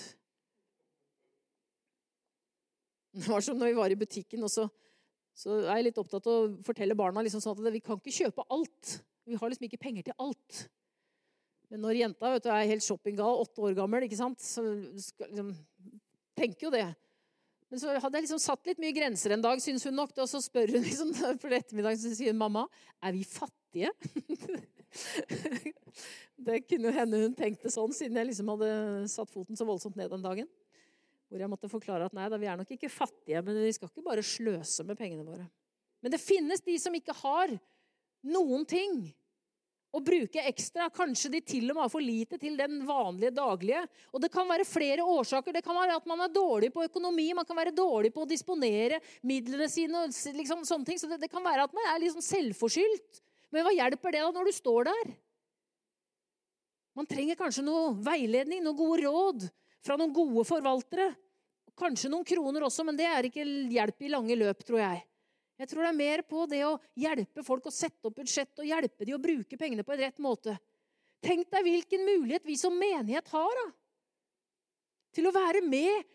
[3.15, 4.65] Det var som når vi var i butikken, og så,
[5.35, 8.11] så er jeg litt opptatt av å fortelle barna liksom sånn at vi kan ikke
[8.11, 8.97] kjøpe alt.
[9.27, 10.65] Vi har liksom ikke penger til alt.
[11.71, 14.65] Men når jenta vet du, er helt shoppinggal, åtte år gammel, ikke sant, så
[14.99, 15.53] skal, liksom,
[16.37, 16.87] tenker jo det.
[17.71, 20.13] Men så hadde jeg liksom satt litt mye grenser en dag, syns hun nok.
[20.21, 22.67] Og så spør hun liksom, for ettermiddag så sier hun, mamma,
[23.03, 23.91] er vi fattige?
[26.45, 28.69] det kunne hende hun tenkte sånn, siden jeg liksom hadde
[29.11, 30.49] satt foten så voldsomt ned den dagen.
[31.25, 33.89] Hvor jeg måtte forklare at nei da, vi er nok ikke fattige, men vi skal
[33.89, 35.47] ikke bare sløse med pengene våre.
[36.05, 37.55] Men det finnes de som ikke har
[38.29, 38.99] noen ting
[39.95, 40.89] å bruke ekstra.
[40.93, 43.83] Kanskje de til og med har for lite til den vanlige daglige.
[44.11, 45.55] Og det kan være flere årsaker.
[45.55, 48.29] Det kan være at man er dårlig på økonomi, man kan være dårlig på å
[48.29, 50.05] disponere midlene sine.
[50.05, 50.99] og liksom sånne ting.
[51.01, 53.21] Så det, det kan være at man er liksom selvforskyldt.
[53.53, 55.15] Men hva hjelper det da når du står der?
[56.95, 59.49] Man trenger kanskje noe veiledning, noen gode råd
[59.83, 61.11] fra noen gode forvaltere.
[61.75, 65.01] Kanskje noen kroner også, men det er ikke hjelp i lange løp, tror jeg.
[65.55, 68.67] Jeg tror det er mer på det å hjelpe folk å sette opp budsjett og
[68.67, 70.57] hjelpe dem å bruke pengene på en rett måte.
[71.23, 73.65] Tenk deg hvilken mulighet vi som menighet har da,
[75.15, 76.11] til å være med.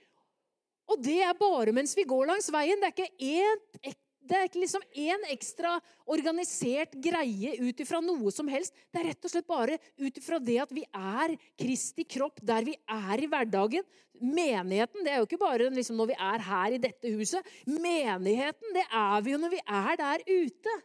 [0.90, 2.80] Og det er bare mens vi går langs veien.
[2.82, 3.96] Det er ikke én
[4.30, 5.72] det er ikke liksom én ekstra
[6.06, 8.76] organisert greie ut ifra noe som helst.
[8.92, 12.62] Det er rett og slett bare ut ifra det at vi er Kristi kropp der
[12.68, 13.86] vi er i hverdagen.
[14.20, 17.52] Menigheten det er jo ikke bare liksom når vi er her i dette huset.
[17.66, 20.78] Menigheten det er vi jo når vi er der ute.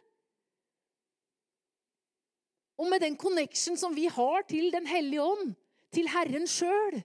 [2.76, 5.54] Og med den connection som vi har til Den hellige ånd,
[5.94, 6.98] til Herren sjøl,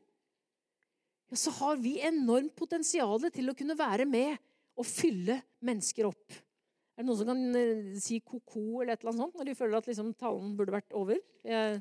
[1.32, 4.36] ja, så har vi enormt potensial til å kunne være med
[4.82, 6.42] å fylle mennesker opp.
[7.02, 9.58] Er det noen som kan eh, si ko-ko eller et eller annet sånt når de
[9.58, 11.22] føler at liksom, talen burde vært over?
[11.48, 11.80] Jeg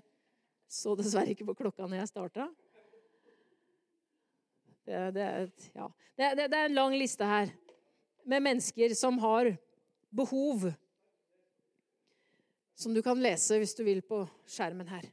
[0.70, 2.46] så dessverre ikke på klokka når jeg starta.
[4.86, 5.26] Det, det,
[5.74, 5.88] ja.
[6.16, 7.50] det, det, er en lang liste her
[8.26, 9.52] med mennesker som har
[10.14, 10.70] behov.
[12.78, 15.04] Som du kan lese hvis du vil på skjermen her.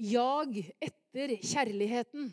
[0.00, 2.32] Jag etter kjærligheten.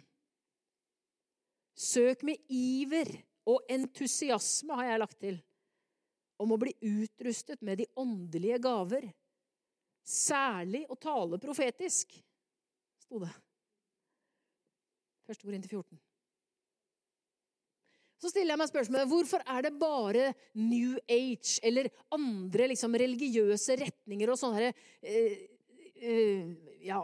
[1.78, 3.12] Søk med iver
[3.48, 5.38] og entusiasme, har jeg lagt til,
[6.38, 9.08] om å bli utrustet med de åndelige gaver.
[10.08, 12.14] Særlig å tale profetisk,
[13.02, 13.32] sto det.
[15.28, 15.98] Første ord inntil 14.
[18.18, 23.78] Så stiller jeg meg spørsmålet hvorfor er det bare New Age eller andre liksom, religiøse
[23.84, 25.36] retninger og sånne eh,
[26.02, 26.48] eh,
[26.88, 27.04] ja,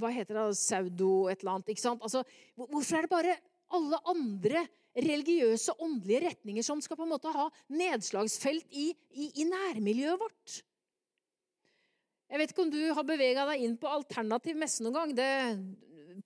[0.00, 0.46] Hva heter det?
[0.58, 1.70] Saudo et eller annet.
[1.70, 2.02] ikke sant?
[2.02, 2.24] Altså,
[2.58, 3.38] hvorfor er det bare
[3.76, 4.64] alle andre
[5.04, 10.56] religiøse, åndelige retninger som skal på en måte ha nedslagsfelt i, i, i nærmiljøet vårt.
[12.30, 15.14] Jeg vet ikke om du har bevega deg inn på alternativ messe noen gang.
[15.18, 15.30] Det,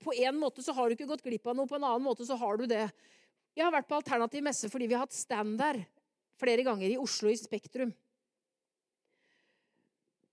[0.04, 2.26] på en måte så har du ikke gått glipp av noe, på en annen måte
[2.28, 2.84] så har du det.
[3.56, 5.80] Jeg har vært på alternativ messe fordi vi har hatt stand der
[6.40, 7.94] flere ganger i Oslo i Spektrum.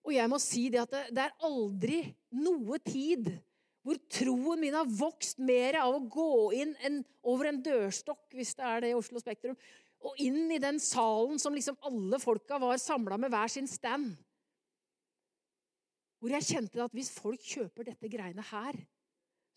[0.01, 2.01] Og jeg må si det at det, det er aldri
[2.33, 3.29] noe tid
[3.81, 8.53] hvor troen min har vokst mer av å gå inn en, over en dørstokk, hvis
[8.57, 9.57] det er det i Oslo Spektrum,
[10.01, 14.13] og inn i den salen som liksom alle folka var samla med hver sin stand.
[16.21, 18.77] Hvor jeg kjente at hvis folk kjøper dette greiene her,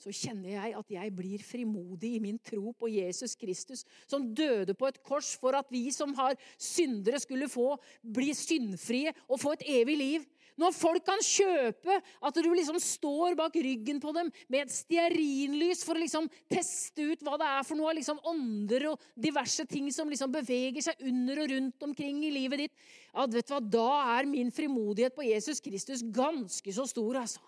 [0.01, 4.75] så kjenner jeg at jeg blir frimodig i min tro på Jesus Kristus, som døde
[4.77, 9.55] på et kors for at vi som har syndere, skulle få bli syndfrie og få
[9.55, 10.25] et evig liv.
[10.61, 15.83] Når folk kan kjøpe at du liksom står bak ryggen på dem med et stearinlys
[15.87, 19.67] for å liksom teste ut hva det er for noe av liksom ånder og diverse
[19.71, 22.77] ting som liksom beveger seg under og rundt omkring i livet ditt,
[23.11, 27.43] ja, vet du hva, da er min frimodighet på Jesus Kristus ganske så stor, altså.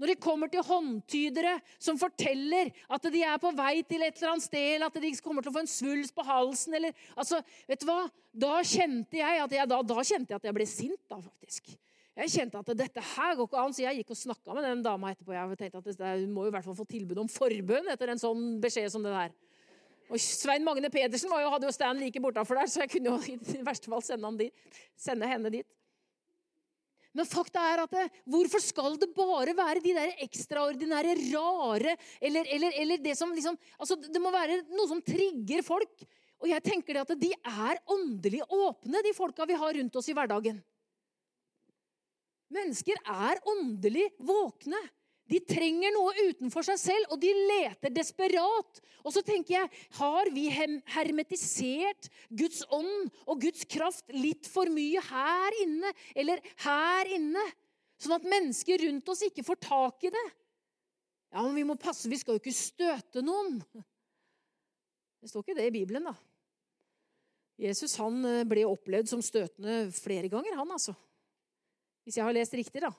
[0.00, 4.32] Når det kommer til håndtydere som forteller at de er på vei til et eller
[4.32, 7.38] annet sted, eller at de kommer til å få en svulst på halsen eller, altså,
[7.70, 8.00] vet du hva?
[8.34, 11.76] Da kjente jeg at jeg, da, da kjente jeg, at jeg ble sint, da, faktisk.
[12.14, 14.82] Jeg kjente at dette her går ikke an, så jeg gikk og snakka med den
[14.82, 15.34] dama etterpå.
[15.34, 18.22] Jeg tenkte at Hun må jo i hvert fall få tilbud om forbønn etter en
[18.22, 19.34] sånn beskjed som det der.
[20.12, 23.34] Og Svein Magne Pedersen jo, hadde jo stand like bortafor der, så jeg kunne jo
[23.34, 25.66] i verste fall sende, dit, sende henne dit.
[27.14, 32.48] Men fakta er at det, hvorfor skal det bare være de der ekstraordinære, rare eller,
[32.56, 36.06] eller, eller det som liksom altså Det må være noe som trigger folk.
[36.42, 40.10] Og jeg tenker det at de er åndelig åpne, de folka vi har rundt oss
[40.10, 40.58] i hverdagen.
[42.54, 44.80] Mennesker er åndelig våkne.
[45.30, 48.80] De trenger noe utenfor seg selv, og de leter desperat.
[49.04, 55.00] Og så tenker jeg, har vi hermetisert Guds ånd og Guds kraft litt for mye
[55.08, 57.44] her inne, eller her inne?
[58.00, 60.26] Sånn at mennesker rundt oss ikke får tak i det.
[61.32, 63.58] Ja, men vi må passe, vi skal jo ikke støte noen.
[65.24, 66.12] Det står ikke det i Bibelen, da.
[67.64, 70.92] Jesus han eh, ble opplevd som støtende flere ganger, han altså.
[72.04, 72.90] Hvis jeg har lest riktig, da.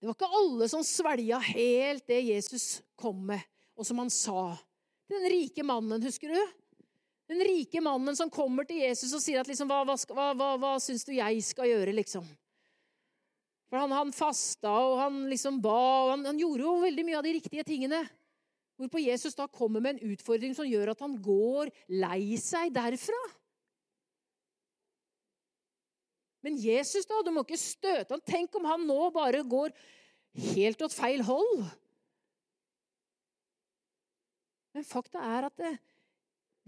[0.00, 3.42] Det var ikke alle som svelga helt det Jesus kom med,
[3.76, 4.54] og som han sa.
[5.12, 6.40] Den rike mannen, husker du?
[7.30, 10.72] Den rike mannen som kommer til Jesus og sier at liksom, hva, hva, hva, hva
[10.82, 12.24] syns du jeg skal gjøre, liksom?
[13.70, 17.20] For han, han fasta, og han liksom ba, og han, han, gjorde jo veldig mye
[17.20, 18.00] av de riktige tingene.
[18.80, 23.20] Hvorpå Jesus da kommer med en utfordring som gjør at han går lei seg derfra.
[26.44, 28.22] Men Jesus, da, du må ikke støte han.
[28.24, 29.74] Tenk om han nå bare går
[30.54, 31.64] helt åt feil hold.
[34.76, 35.74] Men fakta er at det,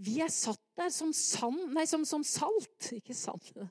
[0.03, 2.91] vi er satt der som, sand, nei, som, som salt.
[2.99, 3.65] Ikke sand.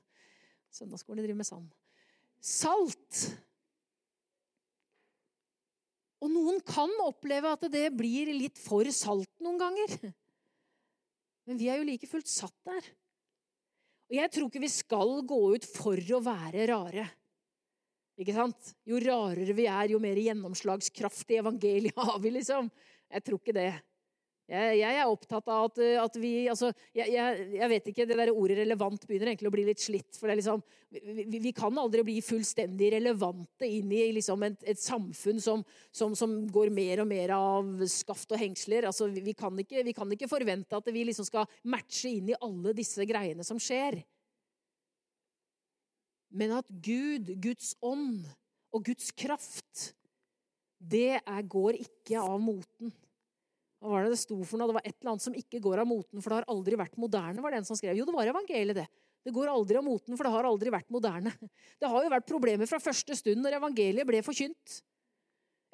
[0.72, 1.68] Søndagsskolen driver med sand.
[2.42, 3.22] Salt.
[6.22, 9.94] Og noen kan oppleve at det blir litt for salt noen ganger.
[11.46, 12.90] Men vi er jo like fullt satt der.
[14.12, 17.06] Og jeg tror ikke vi skal gå ut for å være rare.
[18.20, 18.74] Ikke sant?
[18.84, 22.68] Jo rarere vi er, jo mer gjennomslagskraft i evangeliet har vi, liksom.
[23.08, 23.70] Jeg tror ikke det.
[24.50, 28.16] Jeg, jeg er opptatt av at, at vi altså, jeg, jeg, jeg, vet ikke, Det
[28.18, 30.18] der ordet 'relevant' begynner egentlig å bli litt slitt.
[30.18, 35.40] for liksom, vi, vi kan aldri bli fullstendig relevante inn i liksom, et, et, samfunn
[35.40, 35.62] som,
[35.94, 38.88] som, som, går mer og mer av skaft og hengsler.
[38.90, 42.32] Altså, vi, vi, kan ikke, vi, kan ikke, forvente at vi liksom skal matche inn
[42.34, 44.02] i alle disse greiene som skjer.
[46.32, 48.26] Men at Gud, Guds ånd
[48.72, 49.92] og Guds kraft,
[50.82, 52.92] det er, går ikke av moten.
[53.82, 54.70] Hva var det det sto for noe?
[54.70, 56.94] Det var et eller annet som ikke går av moten, for det har aldri vært
[57.02, 57.42] moderne.
[57.42, 57.96] var det en som skrev.
[57.98, 58.86] Jo, det var evangeliet, det.
[59.26, 61.32] Det går aldri av moten, for det har aldri vært moderne.
[61.82, 64.78] Det har jo vært problemer fra første stund når evangeliet ble forkynt.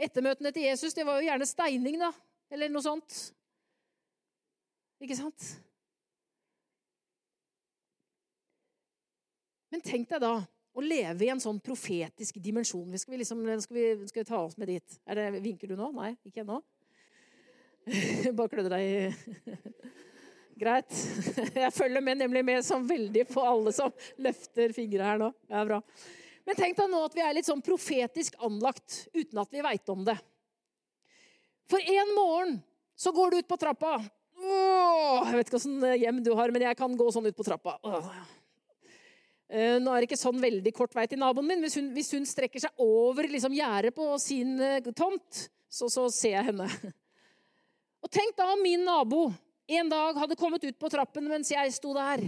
[0.00, 2.12] Ettermøtene til Jesus det var jo gjerne steining, da.
[2.48, 3.18] Eller noe sånt.
[5.04, 5.50] Ikke sant?
[9.68, 10.32] Men tenk deg da
[10.78, 12.96] å leve i en sånn profetisk dimensjon.
[12.96, 15.00] Skal vi, liksom, skal vi, skal vi ta oss med dit?
[15.04, 15.90] Det, vinker du nå?
[15.96, 16.62] Nei, ikke ennå?
[18.38, 19.56] Bare klødde deg i
[20.62, 20.90] Greit.
[21.62, 25.28] Jeg følger med nemlig med sånn veldig på alle som løfter fingre her nå.
[25.50, 25.78] Ja, bra.
[26.48, 29.92] Men tenk deg nå at vi er litt sånn profetisk anlagt uten at vi veit
[29.92, 30.16] om det.
[31.68, 32.56] For en morgen
[32.98, 33.98] så går du ut på trappa.
[34.38, 37.46] Åh, jeg vet ikke åssen hjem du har, men jeg kan gå sånn ut på
[37.46, 37.76] trappa.
[37.86, 38.08] Åh.
[39.48, 41.62] Eh, nå er det ikke sånn veldig kort vei til naboen min.
[41.64, 46.08] Hvis hun, hvis hun strekker seg over liksom, gjerdet på sin eh, tomt, så, så
[46.12, 46.68] ser jeg henne.
[48.08, 49.26] Og tenk da om min nabo
[49.68, 52.22] en dag hadde kommet ut på trappen mens jeg sto der.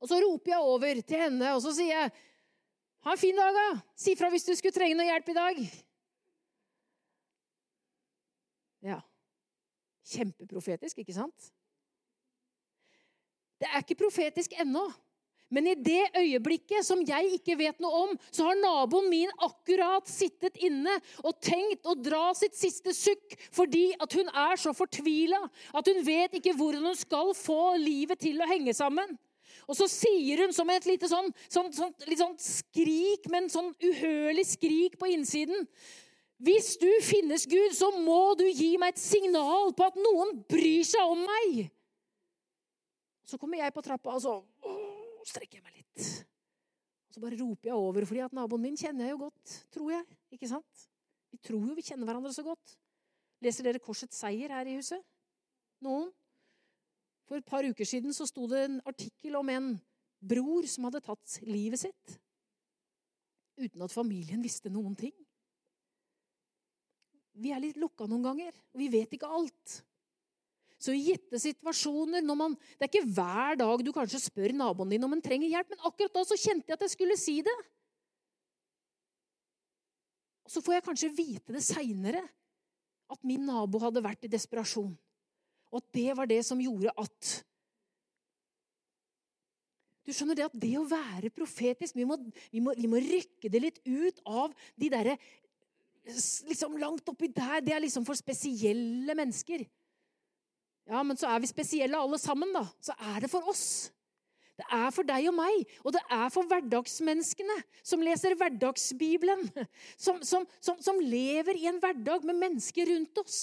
[0.00, 2.12] Og så roper jeg over til henne, og så sier jeg,
[3.04, 3.82] 'Ha en fin dag, da.
[3.94, 5.84] Si fra hvis du skulle trenge noe hjelp i dag.'
[8.82, 9.00] Ja.
[10.04, 11.52] Kjempeprofetisk, ikke sant?
[13.60, 14.92] Det er ikke profetisk ennå.
[15.54, 20.08] Men i det øyeblikket som jeg ikke vet noe om, så har naboen min akkurat
[20.10, 25.38] sittet inne og tenkt å dra sitt siste sukk fordi at hun er så fortvila
[25.74, 29.14] at hun vet ikke hvordan hun skal få livet til å henge sammen.
[29.68, 34.44] Og så sier hun som et lite sånn, sånn, sånn, sånn skrik, men sånn uhørlig
[34.50, 35.68] skrik på innsiden.
[36.44, 40.84] Hvis du finnes, Gud, så må du gi meg et signal på at noen bryr
[40.84, 41.70] seg om meg.
[43.24, 44.34] Så kommer jeg på trappa, og så
[45.24, 46.08] å, strekker jeg meg litt.
[47.08, 49.94] Og så bare roper jeg over, fordi at naboen min kjenner jeg jo godt, tror
[49.94, 50.18] jeg.
[50.34, 50.84] Ikke sant?
[51.34, 52.76] Vi tror jo vi kjenner hverandre så godt.
[53.44, 55.02] Leser dere Korsets seier her i huset?
[55.84, 56.10] Noen?
[57.24, 59.70] For et par uker siden så sto det en artikkel om en
[60.24, 62.18] bror som hadde tatt livet sitt.
[63.60, 65.14] Uten at familien visste noen ting.
[67.34, 69.80] Vi er litt lukka noen ganger, og vi vet ikke alt.
[70.80, 75.04] Så i gitte situasjoner man, Det er ikke hver dag du kanskje spør naboen din
[75.06, 77.56] om han trenger hjelp, men akkurat da så kjente jeg at jeg skulle si det.
[80.44, 82.22] Og Så får jeg kanskje vite det seinere,
[83.10, 84.92] at min nabo hadde vært i desperasjon.
[85.72, 87.34] Og at det var det som gjorde at
[90.04, 92.18] Du skjønner det at det å være profetisk Vi må,
[92.52, 95.16] vi må, vi må rykke det litt ut av de derre
[96.04, 97.62] liksom Langt oppi der.
[97.64, 99.64] Det er liksom for spesielle mennesker.
[100.84, 102.66] Ja, men så er vi spesielle alle sammen, da.
[102.84, 103.90] Så er det for oss.
[104.54, 109.48] Det er for deg og meg, og det er for hverdagsmenneskene som leser hverdagsbibelen.
[110.04, 113.38] Som, som, som, som lever i en hverdag med mennesker rundt oss.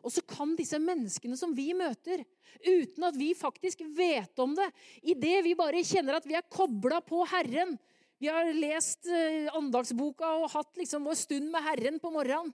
[0.00, 2.22] Og så kan disse menneskene som vi møter,
[2.64, 4.66] uten at vi faktisk vet om det,
[5.02, 7.76] idet vi bare kjenner at vi er kobla på Herren
[8.20, 12.50] Vi har lest eh, andagsboka og hatt liksom vår stund med Herren på morgenen.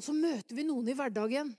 [0.00, 1.50] Og så møter vi noen i hverdagen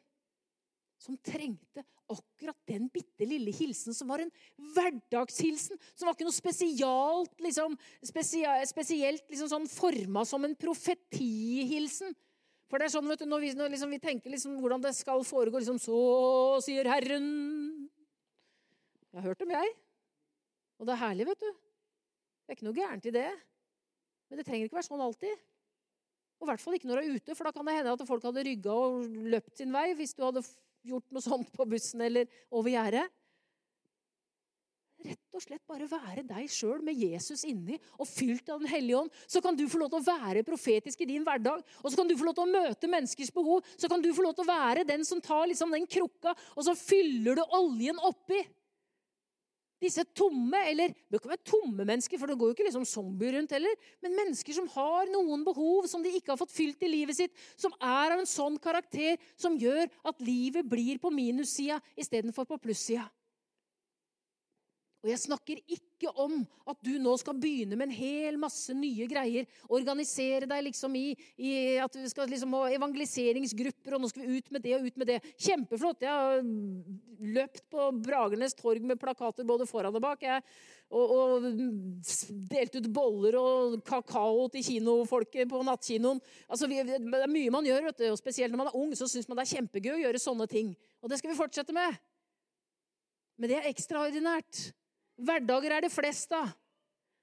[0.98, 4.32] som trengte akkurat den bitte lille hilsen som var en
[4.74, 5.78] hverdagshilsen.
[5.94, 12.18] Som var ikke noe spesialt, liksom, spesielt liksom sånn forma som en profetihilsen.
[12.72, 14.96] For det er sånn, vet du, Når vi, når liksom, vi tenker liksom, hvordan det
[14.98, 15.96] skal foregå liksom, Så
[16.64, 17.28] sier Herren
[19.12, 19.74] Jeg har hørt dem, jeg.
[20.80, 21.50] Og det er herlig, vet du.
[21.52, 23.30] Det er ikke noe gærent i det.
[24.32, 25.46] Men det trenger ikke være sånn alltid.
[26.42, 28.04] Og i hvert fall ikke når du er ute, for da kan det hende at
[28.10, 30.42] folk hadde rygga og løpt sin vei hvis du hadde
[30.90, 33.04] gjort noe sånt på bussen eller over gjerdet.
[35.02, 39.00] Rett og slett bare være deg sjøl med Jesus inni og fylt av Den hellige
[39.00, 39.14] ånd.
[39.30, 41.62] Så kan du få lov til å være profetisk i din hverdag.
[41.82, 43.66] Og så kan du få lov til å møte menneskers behov.
[43.78, 46.66] Så kan du få lov til å være den som tar liksom den krukka, og
[46.68, 48.44] så fyller du oljen oppi.
[49.82, 53.32] Disse tomme, eller det kan være tomme mennesker, for det går jo ikke liksom zombie
[53.34, 56.92] rundt heller, men mennesker som har noen behov som de ikke har fått fylt i
[56.92, 61.80] livet sitt, som er av en sånn karakter som gjør at livet blir på minussida
[61.98, 63.08] istedenfor på plussida.
[65.02, 69.08] Og jeg snakker ikke om at du nå skal begynne med en hel masse nye
[69.10, 69.48] greier.
[69.74, 71.08] Organisere deg liksom i,
[71.42, 74.86] i at du skal liksom ha evangeliseringsgrupper, og nå skal vi ut med det og
[74.86, 75.18] ut med det.
[75.42, 76.06] Kjempeflott.
[76.06, 76.44] Jeg har
[77.34, 80.22] løpt på Bragernes torg med plakater både foran og bak.
[80.28, 80.46] Jeg,
[80.94, 81.48] og, og
[82.52, 86.22] delt ut boller og kakao til kinofolket på nattkinoen.
[86.46, 88.94] Altså, vi, det er mye man gjør, vet du, og spesielt når man er ung,
[88.98, 90.76] så syns man det er kjempegøy å gjøre sånne ting.
[91.02, 91.98] Og det skal vi fortsette med.
[93.42, 94.62] Men det er ekstraordinært.
[95.22, 96.50] Hverdager er det flest av.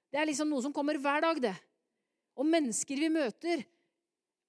[0.09, 1.55] Det er liksom noe som kommer hver dag, det.
[2.39, 3.65] Og mennesker vi møter,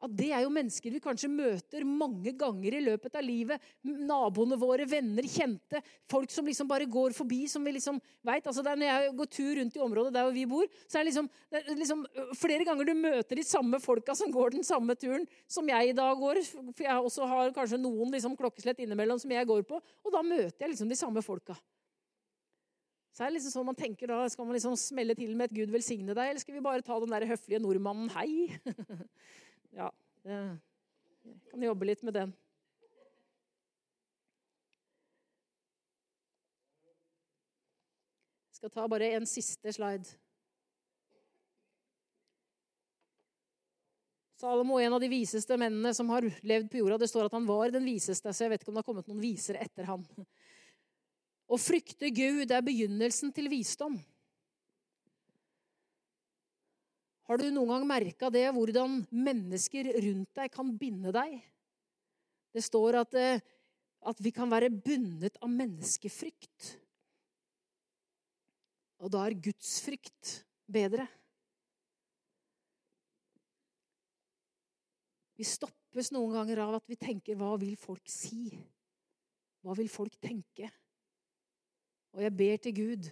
[0.01, 3.61] ja, det er jo mennesker vi kanskje møter mange ganger i løpet av livet.
[3.84, 5.82] Naboene våre, venner, kjente.
[6.09, 8.46] Folk som liksom bare går forbi, som vi liksom vet.
[8.48, 11.11] Altså Når jeg går tur rundt i området der hvor vi bor, så er det
[11.11, 12.07] liksom, det er liksom
[12.40, 15.98] flere ganger du møter de samme folka som går den samme turen som jeg i
[15.98, 16.40] dag går.
[16.48, 19.82] For jeg også har kanskje noen liksom klokkeslett innimellom som jeg går på.
[19.84, 21.59] Og da møter jeg liksom de samme folka.
[23.11, 25.56] Så er det liksom sånn man tenker da, Skal man liksom smelle til med et
[25.56, 28.61] 'Gud velsigne deg', eller skal vi bare ta den der høflige nordmannen 'hei'?
[29.78, 29.90] ja,
[30.24, 32.32] jeg kan jobbe litt med den.
[38.50, 40.18] Jeg skal ta bare en siste slide.
[44.40, 46.96] Salomo, en av de viseste mennene som har levd på jorda.
[47.02, 49.11] Det står at han var den viseste, så jeg vet ikke om det har kommet
[49.11, 50.06] noen visere etter han.
[51.51, 53.96] Å frykte Gud er begynnelsen til visdom.
[57.26, 61.36] Har du noen gang merka det, hvordan mennesker rundt deg kan binde deg?
[62.55, 63.42] Det står at, eh,
[64.03, 66.70] at vi kan være bundet av menneskefrykt.
[69.03, 71.07] Og da er gudsfrykt bedre.
[75.38, 78.59] Vi stoppes noen ganger av at vi tenker 'hva vil folk si'?
[79.62, 80.70] Hva vil folk tenke?
[82.16, 83.11] Og jeg ber til Gud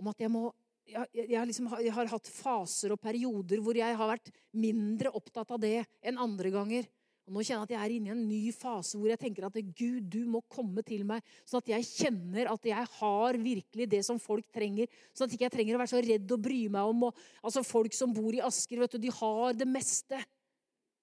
[0.00, 0.50] om at jeg må
[0.90, 5.52] jeg, jeg, liksom, jeg, har hatt faser og perioder hvor jeg har vært mindre opptatt
[5.54, 6.88] av det enn andre ganger.
[7.28, 9.46] Og Nå kjenner jeg at jeg er inne i en ny fase hvor jeg tenker
[9.46, 13.86] at Gud, du må komme til meg, sånn at jeg kjenner at jeg har virkelig
[13.92, 14.90] det som folk trenger.
[15.14, 17.62] Sånn at jeg ikke trenger å være så redd og bry meg om og, altså
[17.70, 20.18] Folk som bor i Asker, vet du, de har det meste.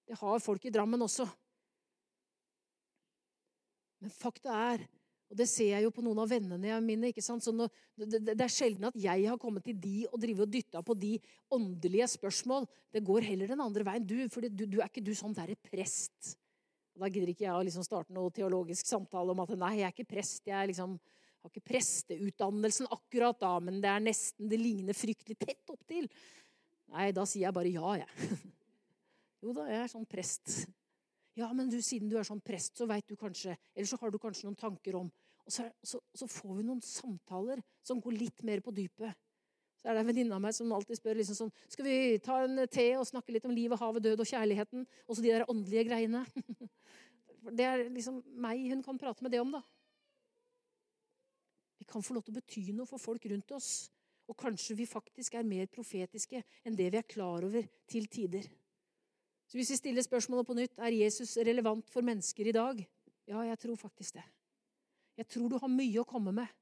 [0.08, 1.24] Det har folk i Drammen også.
[4.04, 4.84] Men fakta er
[5.28, 7.10] og det ser jeg jo på noen av vennene mine.
[7.10, 7.44] ikke sant?
[7.52, 7.66] Nå,
[8.00, 10.96] det, det, er sjelden at jeg har kommet til de og drive og dytta på
[10.96, 11.18] de
[11.52, 12.64] åndelige spørsmål.
[12.94, 14.06] Det går heller den andre veien.
[14.08, 16.32] Du, for du, du er ikke du sånn derre prest.
[16.96, 19.90] Og da gidder ikke jeg å liksom starte noe teologisk samtale om at nei, jeg
[19.90, 20.40] er ikke prest.
[20.48, 20.96] Jeg liksom,
[21.44, 26.08] har ikke presteutdannelsen akkurat da, men det er nesten, det ligner fryktelig tett opptil.
[26.88, 28.38] Nei, da sier jeg bare ja, jeg.
[29.44, 30.64] Jo da, jeg er sånn prest.
[31.38, 34.10] Ja, men du, siden du er sånn prest, så veit du kanskje Eller så har
[34.10, 35.06] du kanskje noen tanker om
[35.46, 39.14] Og så, så, så får vi noen samtaler som går litt mer på dypet.
[39.78, 42.40] Så er det en venninne av meg som alltid spør liksom sånn Skal vi ta
[42.44, 44.86] en te og snakke litt om livet, havet, død og kjærligheten?
[45.06, 46.24] Og så de der åndelige greiene.
[47.58, 49.62] Det er liksom meg hun kan prate med det om, da.
[51.78, 53.70] Vi kan få lov til å bety noe for folk rundt oss.
[54.28, 58.50] Og kanskje vi faktisk er mer profetiske enn det vi er klar over til tider.
[59.48, 62.82] Så hvis vi stiller spørsmålet på nytt er Jesus relevant for mennesker i dag,
[63.28, 64.24] ja, jeg tror faktisk det.
[65.18, 66.52] Jeg tror du har mye å komme med.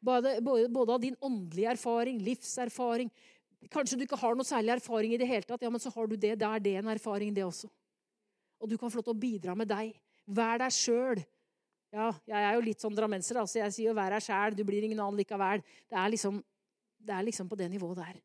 [0.00, 3.10] Både, både, av din åndelige erfaring, livserfaring
[3.68, 6.06] Kanskje du ikke har noe særlig erfaring i det hele tatt, ja, men så har
[6.08, 6.30] du det.
[6.40, 7.68] Da er det en erfaring, det også.
[8.56, 9.90] Og du kan få lov til å bidra med deg.
[10.24, 11.20] Vær deg sjøl.
[11.92, 14.64] Ja, jeg er jo litt sånn drammenser, altså jeg sier jo 'vær deg sjæl', du
[14.64, 15.60] blir ingen annen likevel.
[15.90, 16.40] Det er, liksom,
[16.96, 18.20] det er liksom på det nivået der.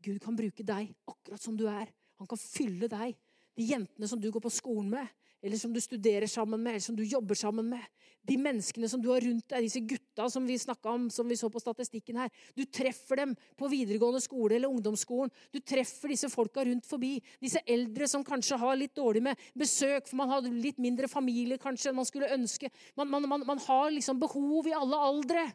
[0.00, 1.92] Gud kan bruke deg akkurat som du er.
[2.16, 3.18] Han kan fylle deg
[3.60, 5.08] de jentene som du går på skolen med,
[5.42, 7.84] eller som du studerer sammen med, eller som du jobber sammen med.
[8.28, 11.48] De menneskene som du har rundt deg, disse gutta som vi om, som vi så
[11.50, 12.28] på statistikken her.
[12.54, 15.32] Du treffer dem på videregående skole eller ungdomsskolen.
[15.52, 17.14] Du treffer disse folka rundt forbi.
[17.40, 21.60] Disse eldre som kanskje har litt dårlig med besøk, for man har litt mindre familie
[21.60, 22.68] kanskje enn man skulle ønske.
[22.96, 25.46] Man, man, man, man har liksom behov i alle aldre.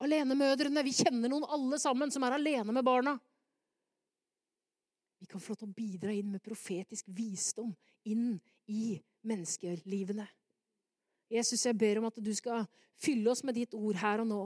[0.00, 0.84] Alenemødrene.
[0.84, 3.18] Vi kjenner noen alle sammen som er alene med barna.
[5.20, 7.74] Vi kan få lov til å bidra inn med profetisk visdom
[8.08, 8.38] inn
[8.70, 8.96] i
[9.26, 10.26] menneskelivene.
[11.30, 12.64] Jesus, jeg ber om at du skal
[13.00, 14.42] fylle oss med ditt ord her og nå.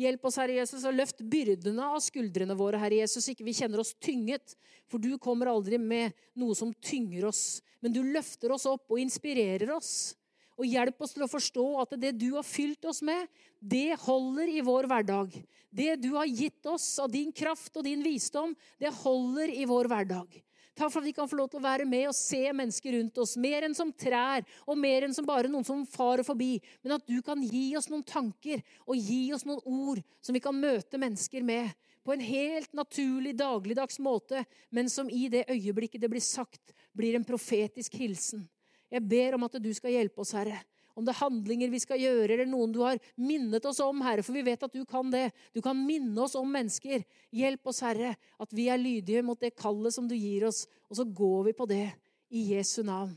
[0.00, 3.82] Hjelp oss, Herre Jesus, og løft byrdene av skuldrene våre, Herre Jesus, ikke vi kjenner
[3.82, 4.54] oss tynget.
[4.88, 9.02] For du kommer aldri med noe som tynger oss, men du løfter oss opp og
[9.02, 10.14] inspirerer oss.
[10.60, 13.24] Og hjelp oss til å forstå at det du har fylt oss med,
[13.60, 15.32] det holder i vår hverdag.
[15.72, 19.88] Det du har gitt oss av din kraft og din visdom, det holder i vår
[19.88, 20.36] hverdag.
[20.76, 23.18] Takk for at vi kan få lov til å være med og se mennesker rundt
[23.20, 26.54] oss, mer enn som trær og mer enn som bare noen som farer forbi.
[26.84, 30.44] Men at du kan gi oss noen tanker og gi oss noen ord som vi
[30.44, 31.72] kan møte mennesker med
[32.04, 37.16] på en helt naturlig, dagligdags måte, men som i det øyeblikket det blir sagt, blir
[37.16, 38.46] en profetisk hilsen.
[38.90, 40.58] Jeg ber om at du skal hjelpe oss, Herre.
[40.98, 44.24] Om det er handlinger vi skal gjøre, eller noen du har minnet oss om, Herre,
[44.26, 45.30] for vi vet at du kan det.
[45.54, 47.06] Du kan minne oss om mennesker.
[47.32, 50.98] Hjelp oss, Herre, at vi er lydige mot det kallet som du gir oss, og
[50.98, 51.86] så går vi på det
[52.34, 53.14] i Jesu navn.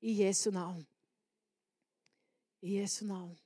[0.00, 0.80] I Jesu navn.
[2.62, 3.36] I Jesu navn.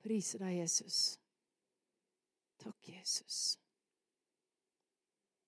[0.00, 1.18] Priser deg, Jesus.
[2.60, 3.58] Takk, Jesus.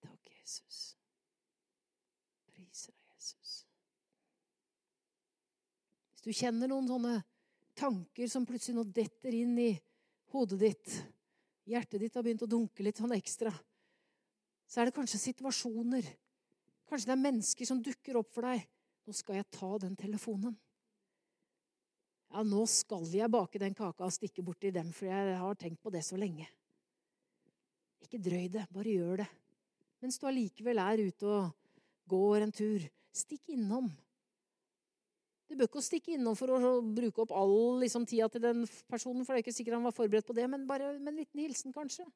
[0.04, 0.92] Takk, Jesus.
[6.22, 7.16] Hvis du kjenner noen sånne
[7.74, 9.72] tanker som plutselig nå detter inn i
[10.30, 10.92] hodet ditt,
[11.66, 13.50] hjertet ditt har begynt å dunke litt sånn ekstra,
[14.70, 16.06] så er det kanskje situasjoner,
[16.86, 18.62] kanskje det er mennesker som dukker opp for deg.
[19.02, 20.54] Nå skal jeg ta den telefonen.
[22.30, 25.82] Ja, nå skal jeg bake den kaka og stikke borti dem, for jeg har tenkt
[25.82, 26.46] på det så lenge.
[28.06, 29.28] Ikke drøy det, bare gjør det.
[29.98, 31.50] Mens du allikevel er ute og
[32.14, 33.90] går en tur, stikk innom.
[35.52, 39.20] Du bør ikke stikke innom for å bruke opp all liksom, tida til den personen,
[39.20, 41.42] for det er ikke sikkert han var forberedt på det, men bare med en liten
[41.42, 42.06] hilsen, kanskje.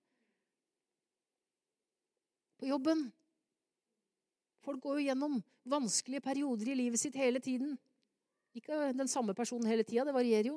[2.57, 3.03] På jobben.
[4.65, 5.37] Folk går jo gjennom
[5.69, 7.77] vanskelige perioder i livet sitt hele tiden.
[8.57, 10.57] Ikke den samme personen hele tida, det varierer jo.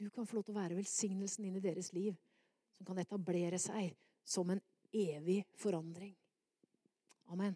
[0.00, 2.16] Du kan få lov til å være velsignelsen inn i deres liv,
[2.72, 3.92] som kan etablere seg
[4.24, 4.64] som en
[4.96, 6.16] evig forandring.
[7.28, 7.52] Amen.